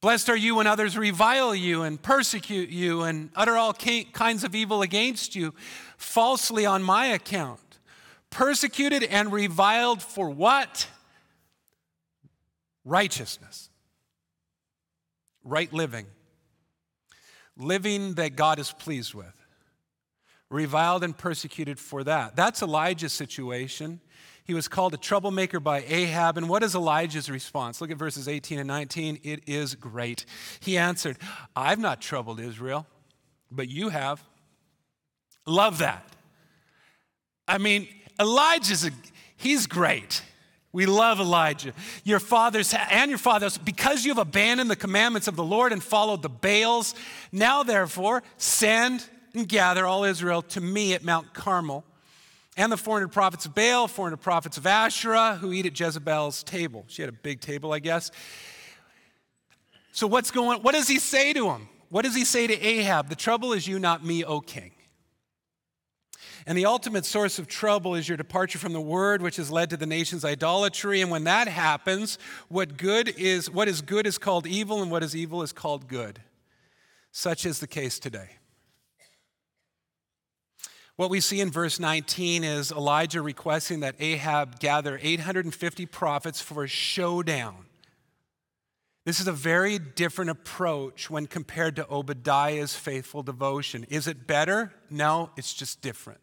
[0.00, 4.54] Blessed are you when others revile you and persecute you and utter all kinds of
[4.54, 5.54] evil against you
[5.96, 7.78] falsely on my account.
[8.30, 10.86] Persecuted and reviled for what?
[12.84, 13.68] Righteousness
[15.48, 16.06] right living,
[17.56, 19.34] living that God is pleased with,
[20.50, 22.36] reviled and persecuted for that.
[22.36, 24.00] That's Elijah's situation.
[24.48, 26.38] He was called a troublemaker by Ahab.
[26.38, 27.82] And what is Elijah's response?
[27.82, 29.20] Look at verses 18 and 19.
[29.22, 30.24] It is great.
[30.60, 31.18] He answered,
[31.54, 32.86] I've not troubled Israel,
[33.50, 34.24] but you have.
[35.44, 36.02] Love that.
[37.46, 38.90] I mean, Elijah's a,
[39.36, 40.22] he's great.
[40.72, 41.74] We love Elijah.
[42.02, 45.82] Your fathers and your fathers, because you have abandoned the commandments of the Lord and
[45.82, 46.94] followed the Baals,
[47.32, 51.84] now therefore send and gather all Israel to me at Mount Carmel,
[52.58, 56.84] and the 400 prophets of Baal, 400 prophets of Asherah, who eat at Jezebel's table.
[56.88, 58.10] She had a big table, I guess.
[59.92, 60.60] So what's going?
[60.62, 61.68] What does he say to him?
[61.88, 63.08] What does he say to Ahab?
[63.08, 64.72] The trouble is you, not me, O king.
[66.46, 69.70] And the ultimate source of trouble is your departure from the word, which has led
[69.70, 71.00] to the nation's idolatry.
[71.00, 72.18] And when that happens,
[72.48, 75.86] what good is what is good is called evil, and what is evil is called
[75.86, 76.20] good.
[77.12, 78.30] Such is the case today.
[80.98, 86.64] What we see in verse 19 is Elijah requesting that Ahab gather 850 prophets for
[86.64, 87.54] a showdown.
[89.06, 93.86] This is a very different approach when compared to Obadiah's faithful devotion.
[93.90, 94.72] Is it better?
[94.90, 96.18] No, it's just different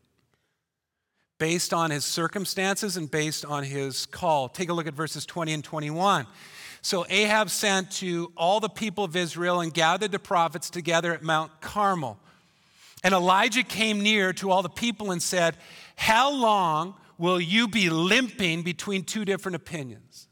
[1.37, 4.49] based on his circumstances and based on his call.
[4.49, 6.27] Take a look at verses 20 and 21.
[6.81, 11.23] So Ahab sent to all the people of Israel and gathered the prophets together at
[11.23, 12.19] Mount Carmel.
[13.05, 15.55] And Elijah came near to all the people and said,
[15.95, 20.27] How long will you be limping between two different opinions?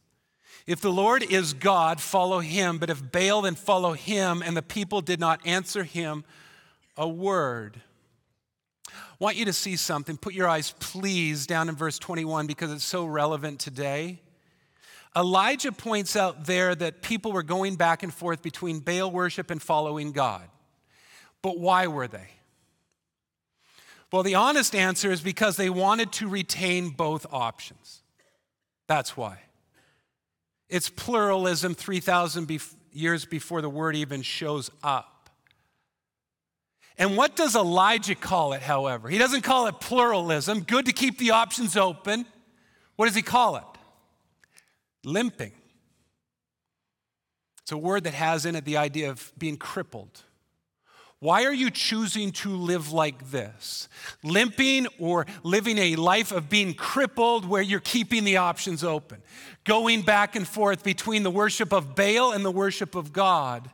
[0.67, 4.41] If the Lord is God, follow him, but if Baal, then follow him.
[4.41, 6.25] And the people did not answer him
[6.97, 7.81] a word
[9.13, 10.17] I want you to see something.
[10.17, 14.19] Put your eyes, please, down in verse 21 because it's so relevant today.
[15.15, 19.61] Elijah points out there that people were going back and forth between Baal worship and
[19.61, 20.43] following God.
[21.41, 22.27] But why were they?
[24.13, 28.03] Well, the honest answer is because they wanted to retain both options.
[28.87, 29.39] That's why.
[30.69, 35.31] It's pluralism 3,000 bef- years before the word even shows up.
[36.95, 39.09] And what does Elijah call it, however?
[39.09, 42.27] He doesn't call it pluralism, good to keep the options open.
[42.97, 43.63] What does he call it?
[45.03, 45.53] Limping.
[47.63, 50.21] It's a word that has in it the idea of being crippled.
[51.23, 53.87] Why are you choosing to live like this?
[54.25, 59.21] Limping or living a life of being crippled where you're keeping the options open,
[59.63, 63.69] going back and forth between the worship of Baal and the worship of God.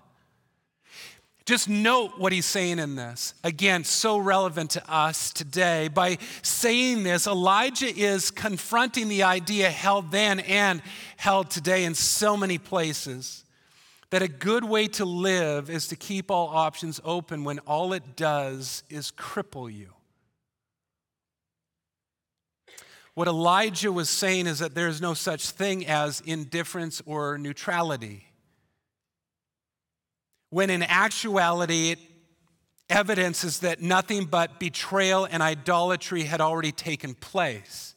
[1.43, 3.33] Just note what he's saying in this.
[3.43, 5.87] Again, so relevant to us today.
[5.87, 10.83] By saying this, Elijah is confronting the idea held then and
[11.17, 13.43] held today in so many places
[14.11, 18.15] that a good way to live is to keep all options open when all it
[18.15, 19.93] does is cripple you.
[23.13, 28.25] What Elijah was saying is that there is no such thing as indifference or neutrality.
[30.49, 31.99] When in actuality, it
[32.89, 37.93] evidences that nothing but betrayal and idolatry had already taken place.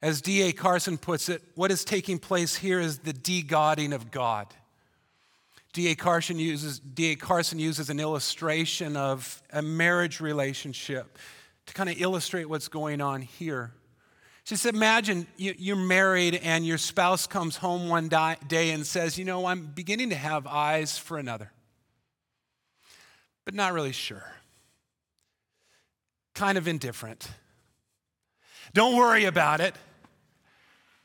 [0.00, 0.52] As D.A.
[0.52, 4.46] Carson puts it, what is taking place here is the de-godding of God.
[5.72, 5.94] D.A.
[5.94, 7.16] Carson uses, D.A.
[7.16, 11.18] Carson uses an illustration of a marriage relationship
[11.66, 13.72] to kind of illustrate what's going on here.
[14.44, 19.44] Just imagine you're married and your spouse comes home one day and says, You know,
[19.44, 21.52] I'm beginning to have eyes for another,
[23.44, 24.24] but not really sure.
[26.34, 27.28] Kind of indifferent.
[28.72, 29.74] Don't worry about it.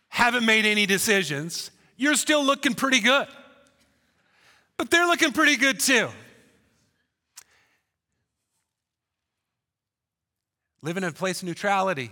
[0.07, 1.69] Haven't made any decisions.
[1.97, 3.27] You're still looking pretty good
[4.83, 6.09] but they're looking pretty good too.
[10.81, 12.11] Living in a place of neutrality,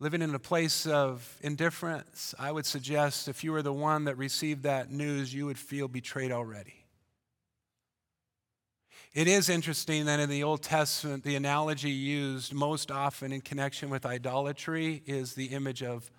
[0.00, 4.16] living in a place of indifference, I would suggest if you were the one that
[4.16, 6.86] received that news, you would feel betrayed already.
[9.12, 13.90] It is interesting that in the Old Testament, the analogy used most often in connection
[13.90, 16.10] with idolatry is the image of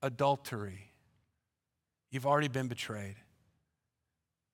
[0.00, 0.90] adultery.
[2.10, 3.16] You've already been betrayed.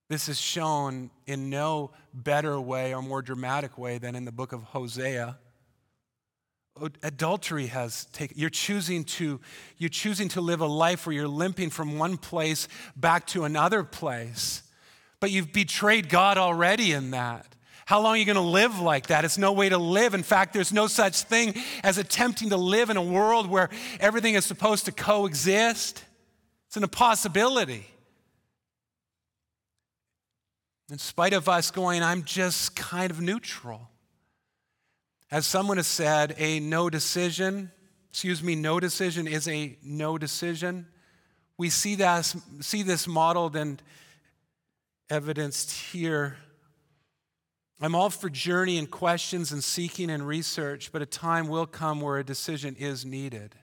[0.09, 4.53] This is shown in no better way or more dramatic way than in the book
[4.53, 5.37] of Hosea.
[7.03, 9.41] Adultery has taken, you're choosing to,
[9.79, 13.83] you're choosing to live a life where you're limping from one place back to another
[13.83, 14.63] place.
[15.19, 17.57] But you've betrayed God already in that.
[17.87, 19.25] How long are you going to live like that?
[19.25, 20.13] It's no way to live.
[20.13, 24.35] In fact, there's no such thing as attempting to live in a world where everything
[24.35, 26.05] is supposed to coexist.
[26.67, 27.87] It's an impossibility.
[30.91, 33.91] In spite of us going, I'm just kind of neutral.
[35.31, 37.73] As someone has said, a no decision,
[38.11, 40.87] excuse me, no decision is a no decision.
[41.59, 43.83] We see, that, see this modeled and
[45.11, 46.37] evidenced here.
[47.81, 52.01] I'm all for journey and questions and seeking and research, but a time will come
[52.01, 53.57] where a decision is needed.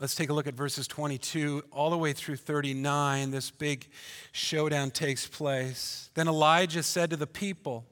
[0.00, 3.30] Let's take a look at verses 22 all the way through 39.
[3.30, 3.86] This big
[4.32, 6.10] showdown takes place.
[6.14, 7.84] Then Elijah said to the people,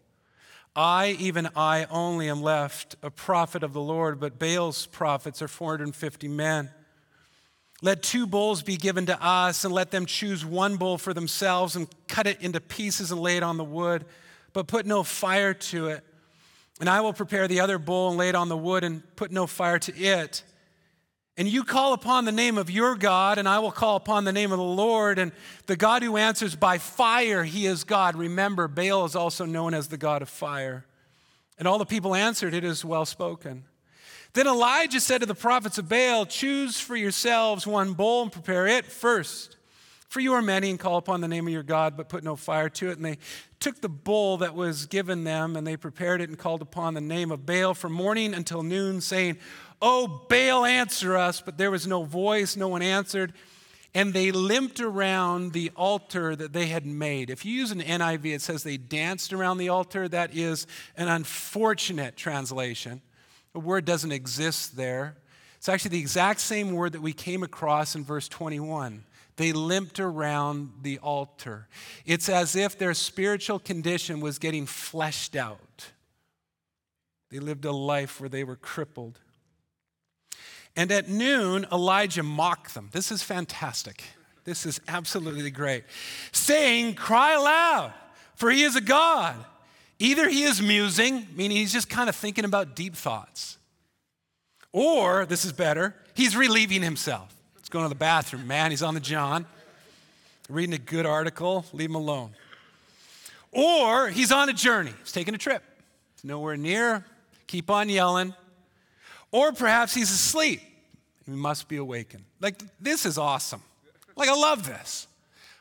[0.74, 5.48] I, even I only, am left a prophet of the Lord, but Baal's prophets are
[5.48, 6.70] 450 men.
[7.82, 11.76] Let two bulls be given to us, and let them choose one bull for themselves
[11.76, 14.06] and cut it into pieces and lay it on the wood,
[14.52, 16.04] but put no fire to it.
[16.80, 19.30] And I will prepare the other bull and lay it on the wood and put
[19.30, 20.42] no fire to it.
[21.38, 24.32] And you call upon the name of your God, and I will call upon the
[24.32, 25.18] name of the Lord.
[25.18, 25.32] And
[25.66, 28.16] the God who answers by fire, he is God.
[28.16, 30.84] Remember, Baal is also known as the God of fire.
[31.58, 33.64] And all the people answered, It is well spoken.
[34.34, 38.66] Then Elijah said to the prophets of Baal, Choose for yourselves one bull and prepare
[38.66, 39.56] it first.
[40.08, 42.36] For you are many, and call upon the name of your God, but put no
[42.36, 42.98] fire to it.
[42.98, 43.16] And they
[43.60, 47.00] took the bull that was given them, and they prepared it and called upon the
[47.00, 49.38] name of Baal from morning until noon, saying,
[49.84, 51.40] Oh, Baal, answer us.
[51.40, 53.34] But there was no voice, no one answered.
[53.94, 57.28] And they limped around the altar that they had made.
[57.28, 60.08] If you use an NIV, it says they danced around the altar.
[60.08, 60.66] That is
[60.96, 63.02] an unfortunate translation.
[63.52, 65.16] The word doesn't exist there.
[65.58, 69.04] It's actually the exact same word that we came across in verse 21.
[69.36, 71.68] They limped around the altar.
[72.06, 75.90] It's as if their spiritual condition was getting fleshed out.
[77.30, 79.18] They lived a life where they were crippled.
[80.76, 82.88] And at noon, Elijah mocked them.
[82.92, 84.02] This is fantastic.
[84.44, 85.84] This is absolutely great.
[86.32, 87.92] Saying, Cry aloud,
[88.34, 89.36] for he is a God.
[89.98, 93.58] Either he is musing, meaning he's just kind of thinking about deep thoughts,
[94.72, 97.32] or, this is better, he's relieving himself.
[97.58, 98.70] He's going to the bathroom, man.
[98.70, 99.44] He's on the John,
[100.48, 102.30] reading a good article, leave him alone.
[103.52, 105.62] Or he's on a journey, he's taking a trip.
[106.14, 107.04] He's nowhere near,
[107.46, 108.34] keep on yelling.
[109.32, 110.60] Or perhaps he's asleep.
[111.24, 112.24] He must be awakened.
[112.40, 113.62] Like, this is awesome.
[114.16, 115.08] Like, I love this.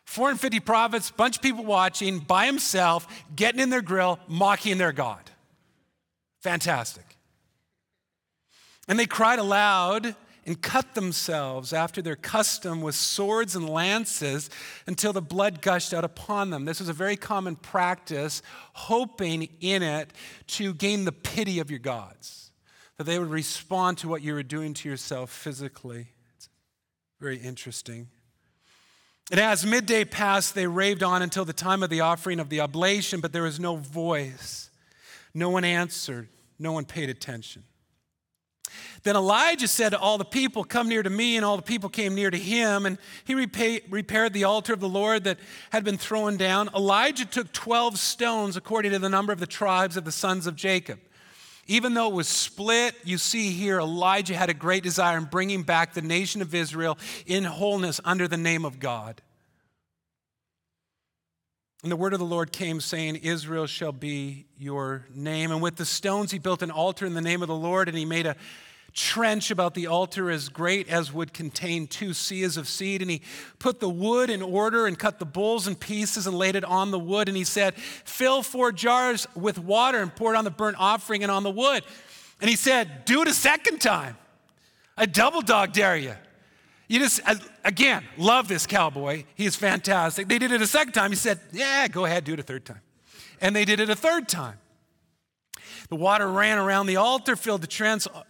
[0.05, 5.31] 450 prophets, bunch of people watching by himself, getting in their grill, mocking their God.
[6.41, 7.05] Fantastic.
[8.87, 10.15] And they cried aloud
[10.45, 14.49] and cut themselves after their custom with swords and lances
[14.87, 16.65] until the blood gushed out upon them.
[16.65, 18.41] This was a very common practice,
[18.73, 20.11] hoping in it
[20.47, 22.50] to gain the pity of your gods,
[23.01, 26.09] that they would respond to what you were doing to yourself physically.
[26.37, 26.49] It's
[27.19, 28.09] very interesting.
[29.31, 32.61] And as midday passed, they raved on until the time of the offering of the
[32.61, 34.69] oblation, but there was no voice.
[35.33, 36.27] No one answered,
[36.59, 37.63] no one paid attention.
[39.01, 41.89] Then Elijah said to all the people, Come near to me, and all the people
[41.89, 45.39] came near to him, and he repay, repaired the altar of the Lord that
[45.71, 46.69] had been thrown down.
[46.75, 50.55] Elijah took 12 stones according to the number of the tribes of the sons of
[50.55, 50.99] Jacob.
[51.71, 55.63] Even though it was split, you see here Elijah had a great desire in bringing
[55.63, 59.21] back the nation of Israel in wholeness under the name of God.
[61.81, 65.49] And the word of the Lord came, saying, Israel shall be your name.
[65.49, 67.97] And with the stones, he built an altar in the name of the Lord, and
[67.97, 68.35] he made a
[68.93, 73.01] trench about the altar as great as would contain two seahs of seed.
[73.01, 73.21] And he
[73.59, 76.91] put the wood in order and cut the bulls in pieces and laid it on
[76.91, 77.27] the wood.
[77.27, 81.23] And he said, Fill four jars with water and pour it on the burnt offering
[81.23, 81.83] and on the wood.
[82.39, 84.17] And he said, Do it a second time.
[84.97, 86.15] I double dog dare you.
[86.87, 89.23] You just, uh, again, love this cowboy.
[89.35, 90.27] He is fantastic.
[90.27, 91.11] They did it a second time.
[91.11, 92.81] He said, Yeah, go ahead, do it a third time.
[93.39, 94.57] And they did it a third time.
[95.91, 97.67] The water ran around the altar, filled the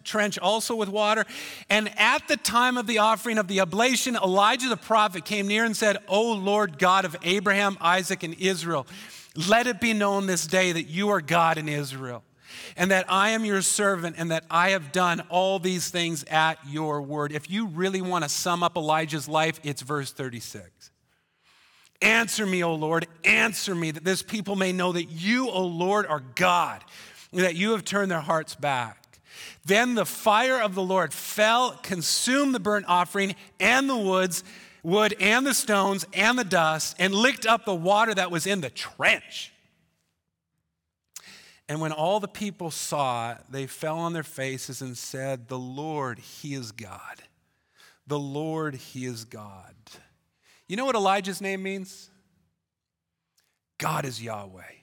[0.03, 1.25] trench, also with water.
[1.69, 5.63] And at the time of the offering of the oblation, Elijah the prophet came near
[5.63, 8.87] and said, O Lord God of Abraham, Isaac, and Israel,
[9.47, 12.23] let it be known this day that you are God in Israel
[12.75, 16.57] and that I am your servant, and that I have done all these things at
[16.67, 17.31] your word.
[17.31, 20.91] If you really want to sum up Elijah's life, it's verse 36.
[22.01, 26.07] Answer me, O Lord, answer me, that this people may know that you, O Lord,
[26.07, 26.83] are God,
[27.33, 29.19] that you have turned their hearts back.
[29.65, 34.43] Then the fire of the Lord fell, consumed the burnt offering and the woods,
[34.83, 38.61] wood and the stones and the dust, and licked up the water that was in
[38.61, 39.53] the trench.
[41.69, 45.59] And when all the people saw it, they fell on their faces and said, The
[45.59, 47.21] Lord, He is God.
[48.07, 49.75] The Lord, He is God.
[50.67, 52.09] You know what Elijah's name means?
[53.77, 54.80] God is Yahweh.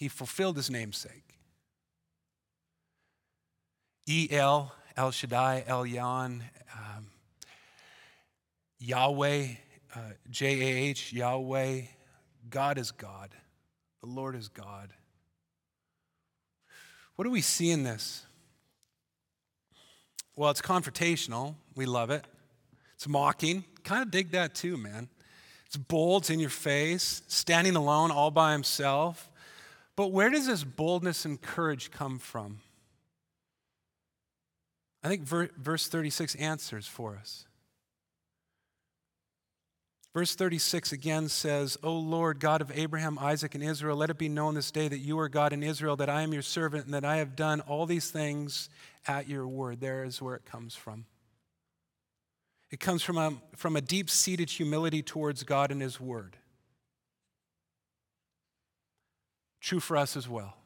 [0.00, 1.36] He fulfilled his namesake.
[4.06, 6.42] E L, El Shaddai, El Yon,
[6.74, 7.06] um,
[8.78, 9.48] Yahweh,
[9.94, 9.98] uh,
[10.30, 11.82] J A H, Yahweh.
[12.48, 13.34] God is God.
[14.00, 14.88] The Lord is God.
[17.16, 18.24] What do we see in this?
[20.34, 21.56] Well, it's confrontational.
[21.76, 22.24] We love it.
[22.94, 23.64] It's mocking.
[23.84, 25.10] Kind of dig that too, man.
[25.66, 29.29] It's bold, it's in your face, standing alone all by himself.
[29.96, 32.60] But where does this boldness and courage come from?
[35.02, 37.46] I think verse 36 answers for us.
[40.12, 44.28] Verse 36 again says, O Lord, God of Abraham, Isaac, and Israel, let it be
[44.28, 46.94] known this day that you are God in Israel, that I am your servant, and
[46.94, 48.68] that I have done all these things
[49.06, 49.80] at your word.
[49.80, 51.06] There is where it comes from.
[52.72, 56.36] It comes from a, from a deep seated humility towards God and his word.
[59.60, 60.56] True for us as well.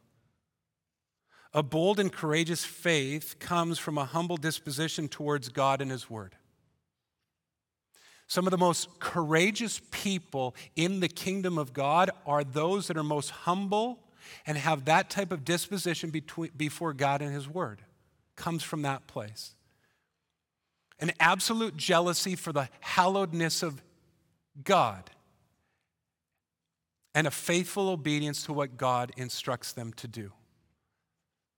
[1.52, 6.34] A bold and courageous faith comes from a humble disposition towards God and his word.
[8.26, 13.04] Some of the most courageous people in the kingdom of God are those that are
[13.04, 14.00] most humble
[14.46, 17.82] and have that type of disposition between, before God and His Word.
[18.36, 19.54] Comes from that place.
[20.98, 23.82] An absolute jealousy for the hallowedness of
[24.62, 25.10] God
[27.14, 30.32] and a faithful obedience to what God instructs them to do.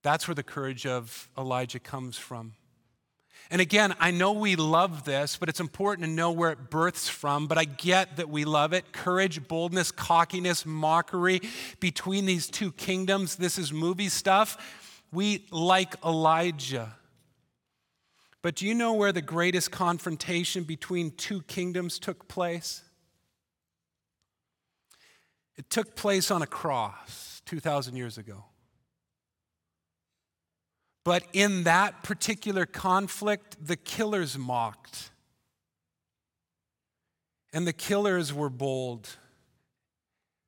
[0.03, 2.53] That's where the courage of Elijah comes from.
[3.49, 7.07] And again, I know we love this, but it's important to know where it births
[7.07, 7.47] from.
[7.47, 11.41] But I get that we love it courage, boldness, cockiness, mockery
[11.79, 13.37] between these two kingdoms.
[13.37, 15.03] This is movie stuff.
[15.11, 16.95] We like Elijah.
[18.41, 22.83] But do you know where the greatest confrontation between two kingdoms took place?
[25.57, 28.45] It took place on a cross 2,000 years ago.
[31.03, 35.11] But in that particular conflict, the killers mocked.
[37.53, 39.07] And the killers were bold.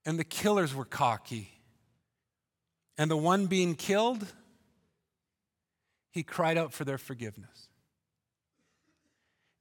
[0.05, 1.49] And the killers were cocky.
[2.97, 4.27] And the one being killed,
[6.11, 7.68] he cried out for their forgiveness.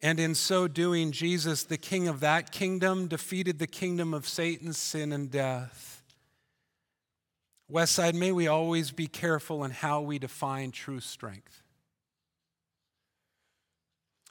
[0.01, 4.73] And in so doing, Jesus, the king of that kingdom, defeated the kingdom of Satan,
[4.73, 6.03] sin, and death.
[7.71, 11.63] Westside, may we always be careful in how we define true strength.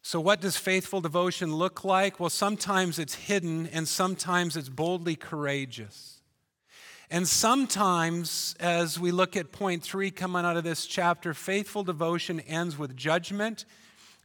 [0.01, 2.17] So, what does faithful devotion look like?
[2.17, 6.21] Well, sometimes it's hidden and sometimes it's boldly courageous.
[7.11, 12.39] And sometimes, as we look at point three coming out of this chapter, faithful devotion
[12.39, 13.65] ends with judgment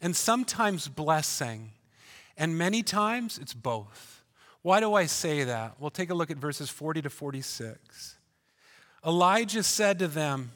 [0.02, 1.70] and sometimes blessing.
[2.36, 4.24] And many times it's both.
[4.62, 5.76] Why do I say that?
[5.78, 8.16] We'll take a look at verses 40 to 46.
[9.06, 10.50] Elijah said to them,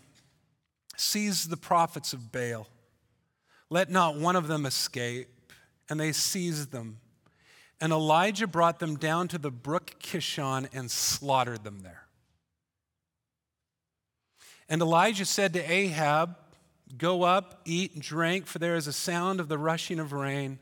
[0.97, 2.67] Seize the prophets of Baal.
[3.71, 5.29] Let not one of them escape.
[5.89, 6.99] And they seized them.
[7.81, 12.07] And Elijah brought them down to the brook Kishon and slaughtered them there.
[14.69, 16.37] And Elijah said to Ahab,
[16.97, 20.59] Go up, eat and drink, for there is a sound of the rushing of rain.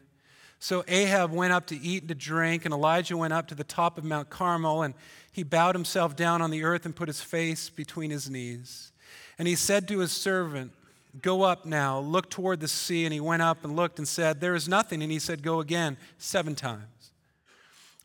[0.58, 3.64] So Ahab went up to eat and to drink, and Elijah went up to the
[3.64, 4.94] top of Mount Carmel, and
[5.30, 8.92] he bowed himself down on the earth and put his face between his knees.
[9.38, 10.72] And he said to his servant,
[11.20, 13.04] Go up now, look toward the sea.
[13.04, 15.02] And he went up and looked and said, There is nothing.
[15.02, 16.82] And he said, Go again, seven times.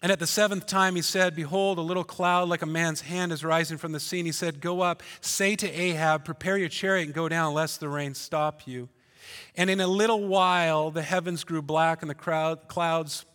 [0.02, 3.32] And at the seventh time he said, Behold, a little cloud like a man's hand
[3.32, 4.20] is rising from the sea.
[4.20, 7.80] And he said, Go up, say to Ahab, Prepare your chariot and go down, lest
[7.80, 8.88] the rain stop you.
[9.56, 13.26] And in a little while, the heavens grew black, and the crowd, clouds,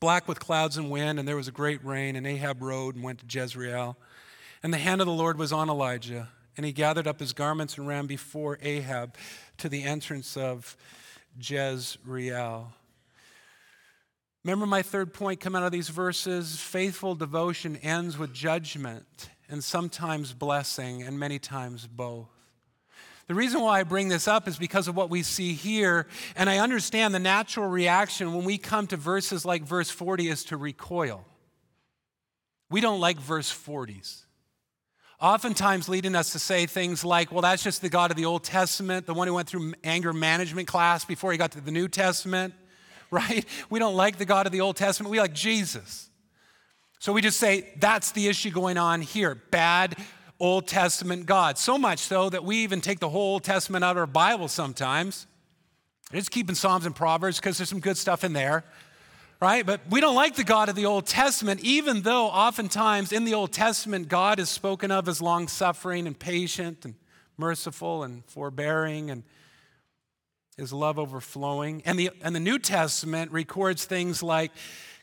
[0.00, 2.16] black with clouds and wind, and there was a great rain.
[2.16, 3.98] And Ahab rode and went to Jezreel.
[4.62, 7.76] And the hand of the Lord was on Elijah, and he gathered up his garments
[7.76, 9.14] and ran before Ahab
[9.58, 10.74] to the entrance of
[11.38, 12.72] Jezreel.
[14.46, 16.60] Remember my third point coming out of these verses?
[16.60, 22.28] Faithful devotion ends with judgment and sometimes blessing, and many times both.
[23.26, 26.48] The reason why I bring this up is because of what we see here, and
[26.48, 30.56] I understand the natural reaction when we come to verses like verse 40 is to
[30.56, 31.24] recoil.
[32.70, 34.26] We don't like verse 40s.
[35.20, 38.44] Oftentimes, leading us to say things like, well, that's just the God of the Old
[38.44, 41.88] Testament, the one who went through anger management class before he got to the New
[41.88, 42.54] Testament,
[43.10, 43.44] right?
[43.70, 46.10] We don't like the God of the Old Testament, we like Jesus.
[46.98, 49.34] So we just say, that's the issue going on here.
[49.34, 49.96] Bad
[50.40, 51.58] Old Testament God.
[51.58, 54.48] So much so that we even take the whole Old Testament out of our Bible
[54.48, 55.26] sometimes.
[56.12, 58.64] Just keeping Psalms and Proverbs because there's some good stuff in there,
[59.40, 59.66] right?
[59.66, 63.34] But we don't like the God of the Old Testament, even though oftentimes in the
[63.34, 66.94] Old Testament, God is spoken of as long suffering and patient and
[67.36, 69.24] merciful and forbearing and
[70.56, 71.82] his love overflowing.
[71.84, 74.52] And the, and the New Testament records things like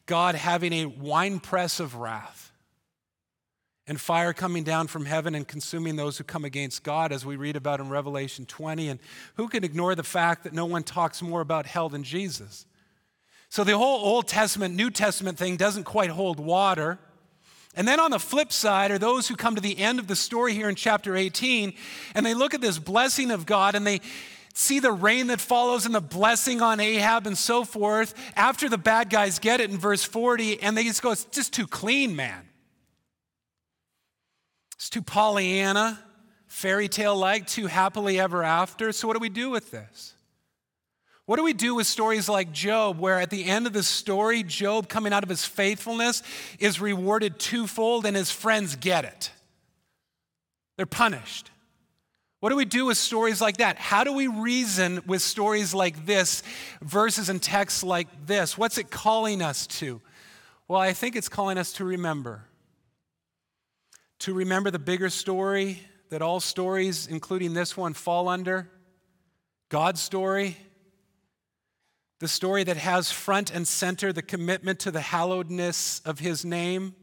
[0.05, 2.51] God having a winepress of wrath
[3.85, 7.35] and fire coming down from heaven and consuming those who come against God, as we
[7.35, 8.89] read about in Revelation 20.
[8.89, 8.99] And
[9.35, 12.65] who can ignore the fact that no one talks more about hell than Jesus?
[13.49, 16.97] So the whole Old Testament, New Testament thing doesn't quite hold water.
[17.75, 20.15] And then on the flip side are those who come to the end of the
[20.15, 21.73] story here in chapter 18
[22.13, 23.99] and they look at this blessing of God and they
[24.53, 28.77] see the rain that follows and the blessing on Ahab and so forth after the
[28.77, 32.15] bad guys get it in verse 40 and they just go, it's just too clean,
[32.15, 32.47] man.
[34.75, 35.99] It's too Pollyanna,
[36.47, 38.91] fairy tale like, too happily ever after.
[38.91, 40.13] So, what do we do with this?
[41.25, 44.43] What do we do with stories like Job, where at the end of the story,
[44.43, 46.21] Job, coming out of his faithfulness,
[46.59, 49.31] is rewarded twofold and his friends get it?
[50.75, 51.49] They're punished.
[52.43, 53.77] What do we do with stories like that?
[53.77, 56.43] How do we reason with stories like this,
[56.81, 58.57] verses and texts like this?
[58.57, 60.01] What's it calling us to?
[60.67, 62.43] Well, I think it's calling us to remember
[64.19, 65.79] to remember the bigger story
[66.09, 68.69] that all stories, including this one, fall under
[69.69, 70.57] God's story.
[72.19, 76.93] The story that has front and center the commitment to the hallowedness of his name.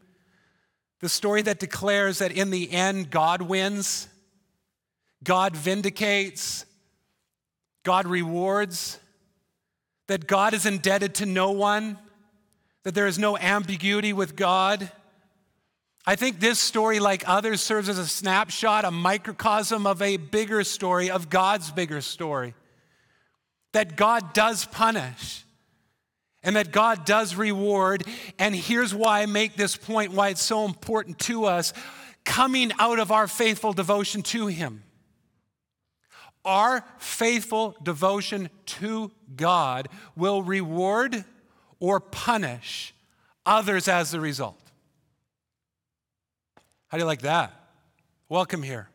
[1.00, 4.06] The story that declares that in the end, God wins,
[5.22, 6.64] God vindicates,
[7.82, 8.98] God rewards,
[10.06, 11.98] that God is indebted to no one,
[12.82, 14.90] that there is no ambiguity with God
[16.06, 20.64] I think this story, like others, serves as a snapshot, a microcosm of a bigger
[20.64, 22.54] story, of God's bigger story.
[23.72, 25.44] That God does punish.
[26.42, 28.02] and that God does reward.
[28.38, 31.74] And here's why I make this point, why it's so important to us
[32.24, 34.82] coming out of our faithful devotion to Him.
[36.44, 41.24] Our faithful devotion to God will reward
[41.78, 42.94] or punish
[43.44, 44.60] others as the result.
[46.88, 47.52] How do you like that?
[48.28, 48.88] Welcome here.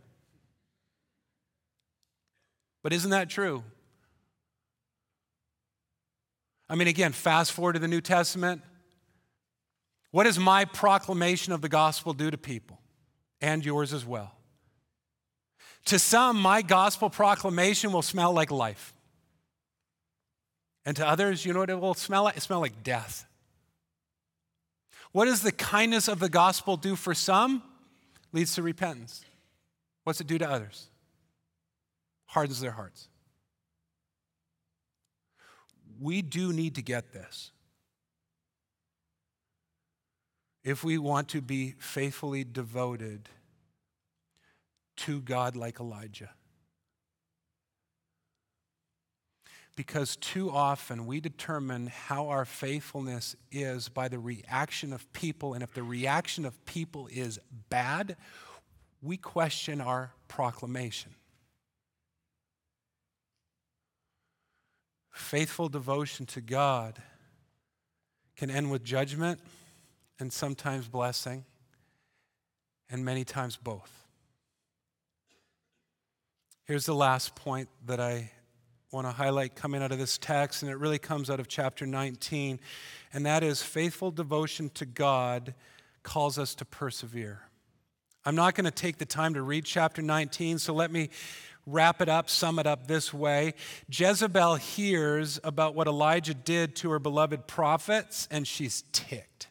[2.83, 3.63] But isn't that true?
[6.69, 8.61] I mean, again, fast forward to the New Testament.
[10.11, 12.79] What does my proclamation of the gospel do to people?
[13.41, 14.35] And yours as well.
[15.85, 18.93] To some, my gospel proclamation will smell like life.
[20.85, 22.37] And to others, you know what it will smell like?
[22.37, 23.25] It smell like death.
[25.11, 27.63] What does the kindness of the gospel do for some?
[28.33, 29.23] Leads to repentance.
[30.03, 30.87] What's it do to others?
[32.25, 33.07] Hardens their hearts.
[35.99, 37.51] We do need to get this.
[40.63, 43.29] If we want to be faithfully devoted
[44.97, 46.29] to God like Elijah.
[49.75, 55.53] Because too often we determine how our faithfulness is by the reaction of people.
[55.53, 57.39] And if the reaction of people is
[57.69, 58.15] bad,
[59.01, 61.13] we question our proclamation.
[65.11, 67.01] Faithful devotion to God
[68.35, 69.39] can end with judgment
[70.19, 71.43] and sometimes blessing,
[72.89, 74.04] and many times both.
[76.65, 78.31] Here's the last point that I
[78.91, 81.85] want to highlight coming out of this text, and it really comes out of chapter
[81.85, 82.59] 19,
[83.13, 85.53] and that is faithful devotion to God
[86.01, 87.41] calls us to persevere.
[88.25, 91.11] I'm not going to take the time to read chapter 19, so let me
[91.67, 93.53] wrap it up, sum it up this way.
[93.87, 99.49] Jezebel hears about what Elijah did to her beloved prophets, and she's ticked.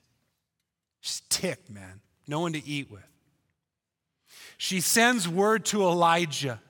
[1.01, 2.01] She's ticked, man.
[2.27, 3.07] No one to eat with.
[4.59, 6.61] She sends word to Elijah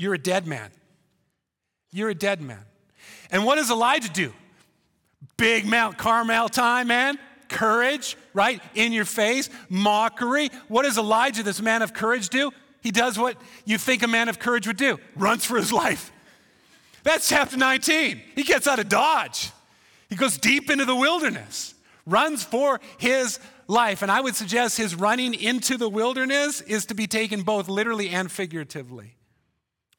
[0.00, 0.70] you're a dead man.
[1.92, 2.64] You're a dead man.
[3.30, 4.32] And what does Elijah do?
[5.36, 7.18] Big Mount Carmel time, man.
[7.50, 8.62] Courage, right?
[8.74, 10.48] In your face, mockery.
[10.68, 12.50] What does Elijah, this man of courage, do?
[12.80, 13.36] He does what
[13.66, 16.10] you think a man of courage would do runs for his life.
[17.02, 18.22] That's chapter 19.
[18.34, 19.50] He gets out of Dodge,
[20.08, 21.74] he goes deep into the wilderness,
[22.06, 23.38] runs for his
[23.68, 24.00] life.
[24.00, 28.08] And I would suggest his running into the wilderness is to be taken both literally
[28.08, 29.16] and figuratively.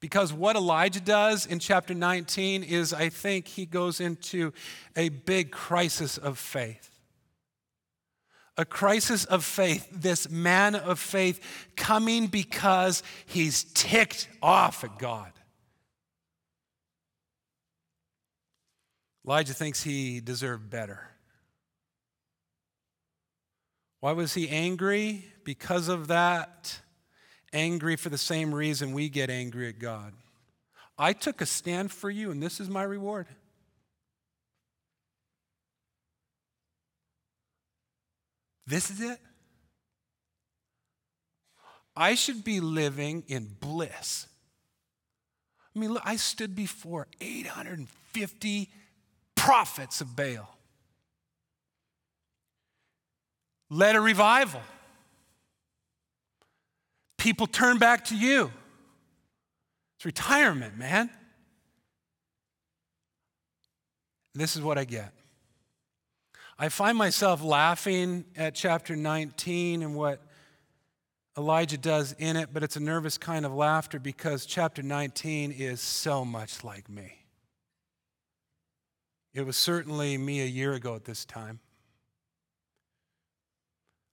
[0.01, 4.51] Because what Elijah does in chapter 19 is, I think, he goes into
[4.95, 6.89] a big crisis of faith.
[8.57, 11.39] A crisis of faith, this man of faith
[11.77, 15.31] coming because he's ticked off at God.
[19.25, 21.07] Elijah thinks he deserved better.
[23.99, 25.25] Why was he angry?
[25.43, 26.80] Because of that
[27.53, 30.13] angry for the same reason we get angry at God.
[30.97, 33.27] I took a stand for you, and this is my reward.
[38.67, 39.19] This is it.
[41.95, 44.27] I should be living in bliss.
[45.75, 48.69] I mean, look, I stood before 850
[49.35, 50.55] prophets of Baal,
[53.69, 54.61] led a revival.
[57.21, 58.51] People turn back to you.
[59.95, 61.07] It's retirement, man.
[64.33, 65.13] This is what I get.
[66.57, 70.19] I find myself laughing at chapter 19 and what
[71.37, 75.79] Elijah does in it, but it's a nervous kind of laughter because chapter 19 is
[75.79, 77.19] so much like me.
[79.35, 81.59] It was certainly me a year ago at this time.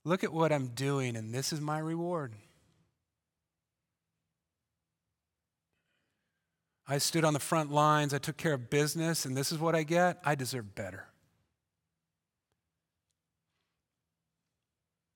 [0.05, 2.35] Look at what I'm doing, and this is my reward.
[6.91, 9.75] I stood on the front lines, I took care of business, and this is what
[9.75, 10.19] I get.
[10.25, 11.05] I deserve better.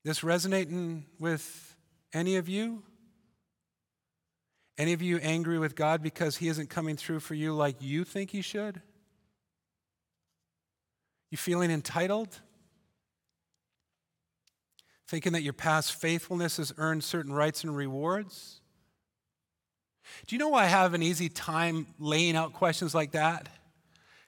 [0.04, 1.76] This resonating with
[2.12, 2.82] any of you?
[4.76, 8.04] Any of you angry with God because He isn't coming through for you like you
[8.04, 8.82] think He should?
[11.30, 12.40] You feeling entitled?
[15.06, 18.61] Thinking that your past faithfulness has earned certain rights and rewards?
[20.26, 23.48] Do you know why I have an easy time laying out questions like that?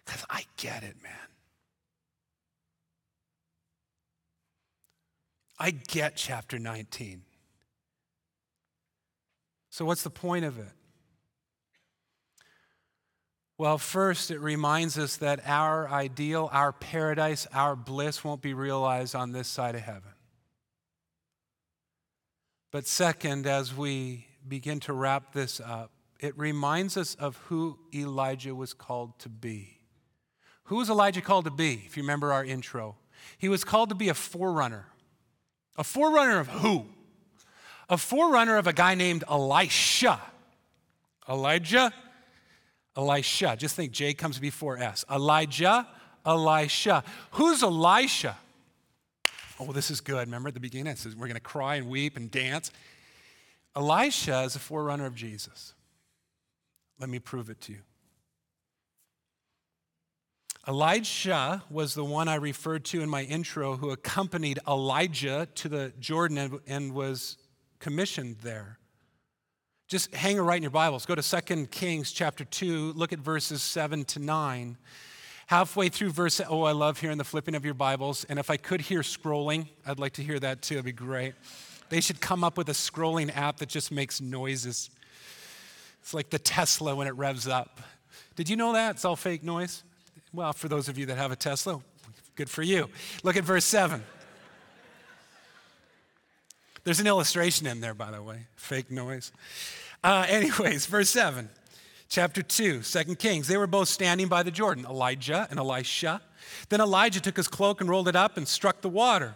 [0.04, 1.12] Because I get it, man.
[5.58, 7.22] I get chapter 19.
[9.70, 10.72] So, what's the point of it?
[13.56, 19.14] Well, first, it reminds us that our ideal, our paradise, our bliss won't be realized
[19.14, 20.10] on this side of heaven.
[22.72, 25.90] But second, as we begin to wrap this up,
[26.20, 29.78] it reminds us of who Elijah was called to be.
[30.64, 32.96] Who was Elijah called to be, if you remember our intro?
[33.38, 34.86] He was called to be a forerunner.
[35.76, 36.86] A forerunner of who?
[37.88, 40.20] A forerunner of a guy named Elisha.
[41.28, 41.92] Elijah
[42.96, 43.56] Elisha.
[43.58, 45.04] Just think J comes before S.
[45.10, 45.86] Elijah,
[46.24, 47.02] Elisha.
[47.32, 48.36] Who's Elisha?
[49.58, 50.26] Oh, this is good.
[50.26, 52.70] Remember at the beginning, it says we're going to cry and weep and dance.
[53.76, 55.74] Elisha is a forerunner of Jesus.
[57.00, 57.80] Let me prove it to you.
[60.66, 65.92] Elijah was the one I referred to in my intro who accompanied Elijah to the
[66.00, 67.36] Jordan and, was
[67.80, 68.78] commissioned there.
[69.88, 71.04] Just hang it right in your Bibles.
[71.04, 74.78] Go to 2 Kings chapter 2, look at verses 7 to 9.
[75.48, 78.24] Halfway through verse, oh, I love hearing the flipping of your Bibles.
[78.30, 80.76] And if I could hear scrolling, I'd like to hear that too.
[80.76, 81.34] It'd be great.
[81.88, 84.90] They should come up with a scrolling app that just makes noises.
[86.00, 87.80] It's like the Tesla when it revs up.
[88.36, 88.96] Did you know that?
[88.96, 89.84] It's all fake noise.
[90.32, 91.80] Well, for those of you that have a Tesla,
[92.34, 92.88] good for you.
[93.22, 94.02] Look at verse 7.
[96.82, 99.32] There's an illustration in there, by the way, fake noise.
[100.02, 101.48] Uh, anyways, verse 7,
[102.10, 103.48] chapter 2, 2 Kings.
[103.48, 106.20] They were both standing by the Jordan, Elijah and Elisha.
[106.68, 109.34] Then Elijah took his cloak and rolled it up and struck the water.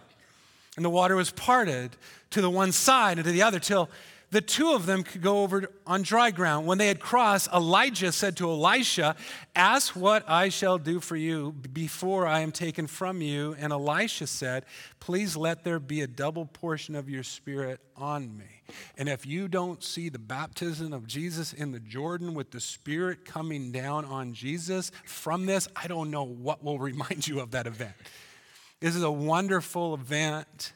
[0.78, 1.96] And the water was parted
[2.30, 3.90] to the one side and to the other till
[4.30, 6.68] the two of them could go over on dry ground.
[6.68, 9.16] When they had crossed, Elijah said to Elisha,
[9.56, 13.56] Ask what I shall do for you before I am taken from you.
[13.58, 14.66] And Elisha said,
[15.00, 18.62] Please let there be a double portion of your spirit on me.
[18.96, 23.24] And if you don't see the baptism of Jesus in the Jordan with the spirit
[23.24, 27.66] coming down on Jesus from this, I don't know what will remind you of that
[27.66, 27.94] event.
[28.80, 30.72] This is a wonderful event.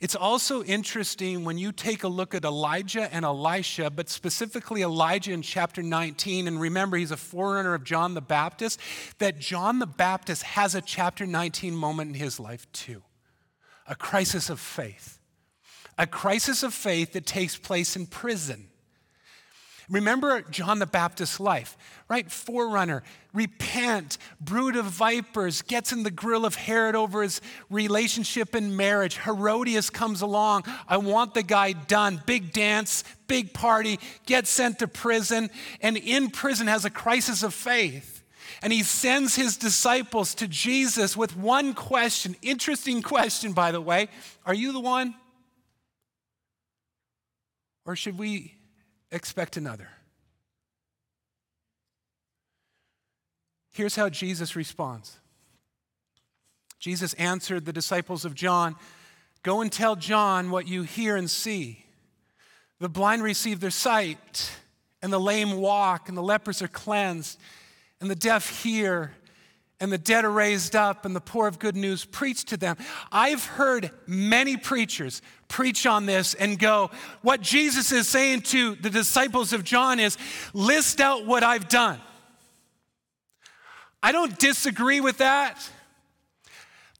[0.00, 5.32] It's also interesting when you take a look at Elijah and Elisha, but specifically Elijah
[5.32, 8.80] in chapter 19, and remember he's a forerunner of John the Baptist,
[9.18, 13.02] that John the Baptist has a chapter 19 moment in his life too
[13.86, 15.18] a crisis of faith.
[15.98, 18.69] A crisis of faith that takes place in prison.
[19.90, 21.76] Remember John the Baptist's life,
[22.08, 22.30] right?
[22.30, 28.76] Forerunner, repent, brood of vipers, gets in the grill of Herod over his relationship and
[28.76, 29.18] marriage.
[29.18, 30.62] Herodias comes along.
[30.86, 32.22] I want the guy done.
[32.24, 35.50] Big dance, big party, gets sent to prison,
[35.82, 38.22] and in prison has a crisis of faith.
[38.62, 42.36] And he sends his disciples to Jesus with one question.
[42.42, 44.08] Interesting question, by the way.
[44.46, 45.16] Are you the one?
[47.84, 48.59] Or should we
[49.10, 49.88] expect another.
[53.72, 55.18] Here's how Jesus responds
[56.78, 58.76] Jesus answered the disciples of John
[59.42, 61.84] Go and tell John what you hear and see.
[62.78, 64.50] The blind receive their sight,
[65.00, 67.38] and the lame walk, and the lepers are cleansed,
[68.00, 69.12] and the deaf hear,
[69.80, 72.76] and the dead are raised up, and the poor of good news preach to them.
[73.10, 76.90] I've heard many preachers preach on this and go,
[77.22, 80.18] what Jesus is saying to the disciples of John is,
[80.52, 81.98] list out what I've done.
[84.02, 85.68] I don't disagree with that.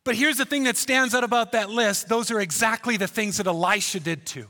[0.04, 3.36] But here's the thing that stands out about that list those are exactly the things
[3.36, 4.46] that Elisha did too.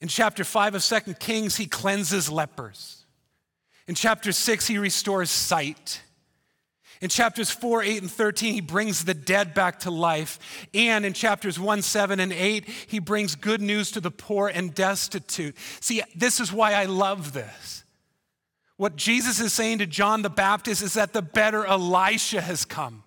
[0.00, 2.99] In chapter 5 of 2 Kings, he cleanses lepers.
[3.90, 6.00] In chapter 6, he restores sight.
[7.00, 10.38] In chapters 4, 8, and 13, he brings the dead back to life.
[10.72, 14.72] And in chapters 1, 7, and 8, he brings good news to the poor and
[14.72, 15.56] destitute.
[15.80, 17.82] See, this is why I love this.
[18.76, 23.02] What Jesus is saying to John the Baptist is that the better Elisha has come.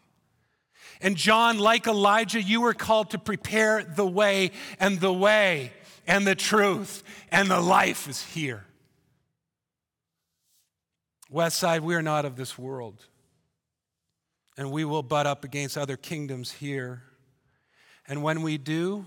[0.99, 5.71] And John, like Elijah, you were called to prepare the way, and the way,
[6.05, 8.65] and the truth, and the life is here.
[11.34, 13.05] Westside, we are not of this world.
[14.55, 17.01] And we will butt up against other kingdoms here.
[18.07, 19.05] And when we do,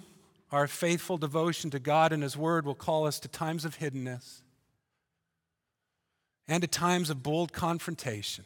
[0.50, 4.40] our faithful devotion to God and His Word will call us to times of hiddenness
[6.48, 8.44] and to times of bold confrontation.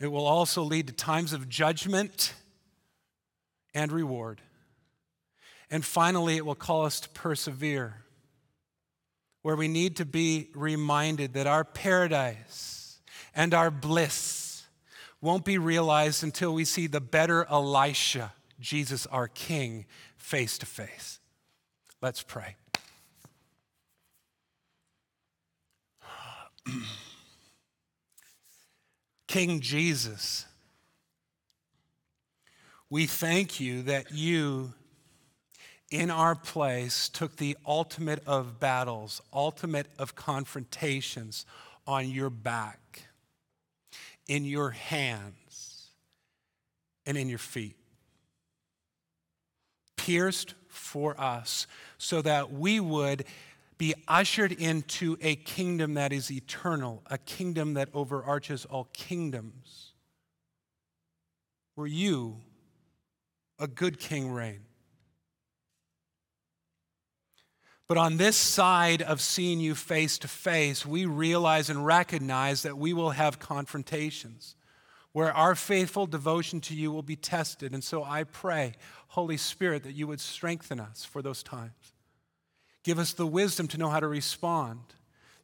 [0.00, 2.34] It will also lead to times of judgment
[3.74, 4.40] and reward.
[5.70, 8.02] And finally, it will call us to persevere
[9.42, 13.00] where we need to be reminded that our paradise
[13.34, 14.64] and our bliss
[15.20, 19.84] won't be realized until we see the better Elisha, Jesus our King,
[20.16, 21.20] face to face.
[22.00, 22.56] Let's pray.
[29.28, 30.46] King Jesus,
[32.90, 34.74] we thank you that you,
[35.92, 41.44] in our place, took the ultimate of battles, ultimate of confrontations
[41.86, 43.02] on your back,
[44.26, 45.90] in your hands,
[47.04, 47.76] and in your feet.
[49.96, 51.66] Pierced for us
[51.98, 53.24] so that we would
[53.76, 59.92] be ushered into a kingdom that is eternal, a kingdom that overarches all kingdoms,
[61.74, 62.38] where you,
[63.58, 64.60] a good king, reign.
[67.92, 72.78] But on this side of seeing you face to face, we realize and recognize that
[72.78, 74.56] we will have confrontations
[75.12, 77.74] where our faithful devotion to you will be tested.
[77.74, 78.76] And so I pray,
[79.08, 81.92] Holy Spirit, that you would strengthen us for those times.
[82.82, 84.80] Give us the wisdom to know how to respond,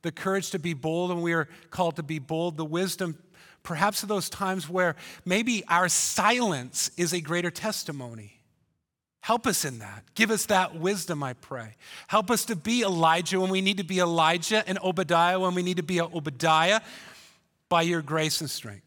[0.01, 3.19] the courage to be bold when we are called to be bold, the wisdom
[3.63, 4.97] perhaps of those times where
[5.27, 8.38] maybe our silence is a greater testimony.
[9.21, 10.05] Help us in that.
[10.15, 11.75] Give us that wisdom, I pray.
[12.07, 15.63] Help us to be Elijah when we need to be Elijah and Obadiah when we
[15.63, 16.81] need to be Obadiah
[17.69, 18.85] by your grace and strength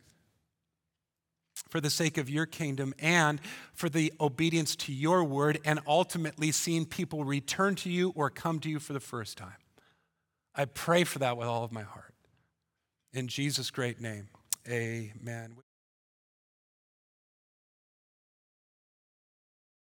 [1.72, 3.40] for the sake of your kingdom and
[3.74, 8.60] for the obedience to your word, and ultimately seeing people return to you or come
[8.60, 9.56] to you for the first time.
[10.54, 12.14] I pray for that with all of my heart.
[13.14, 14.28] In Jesus' great name,
[14.68, 15.56] amen.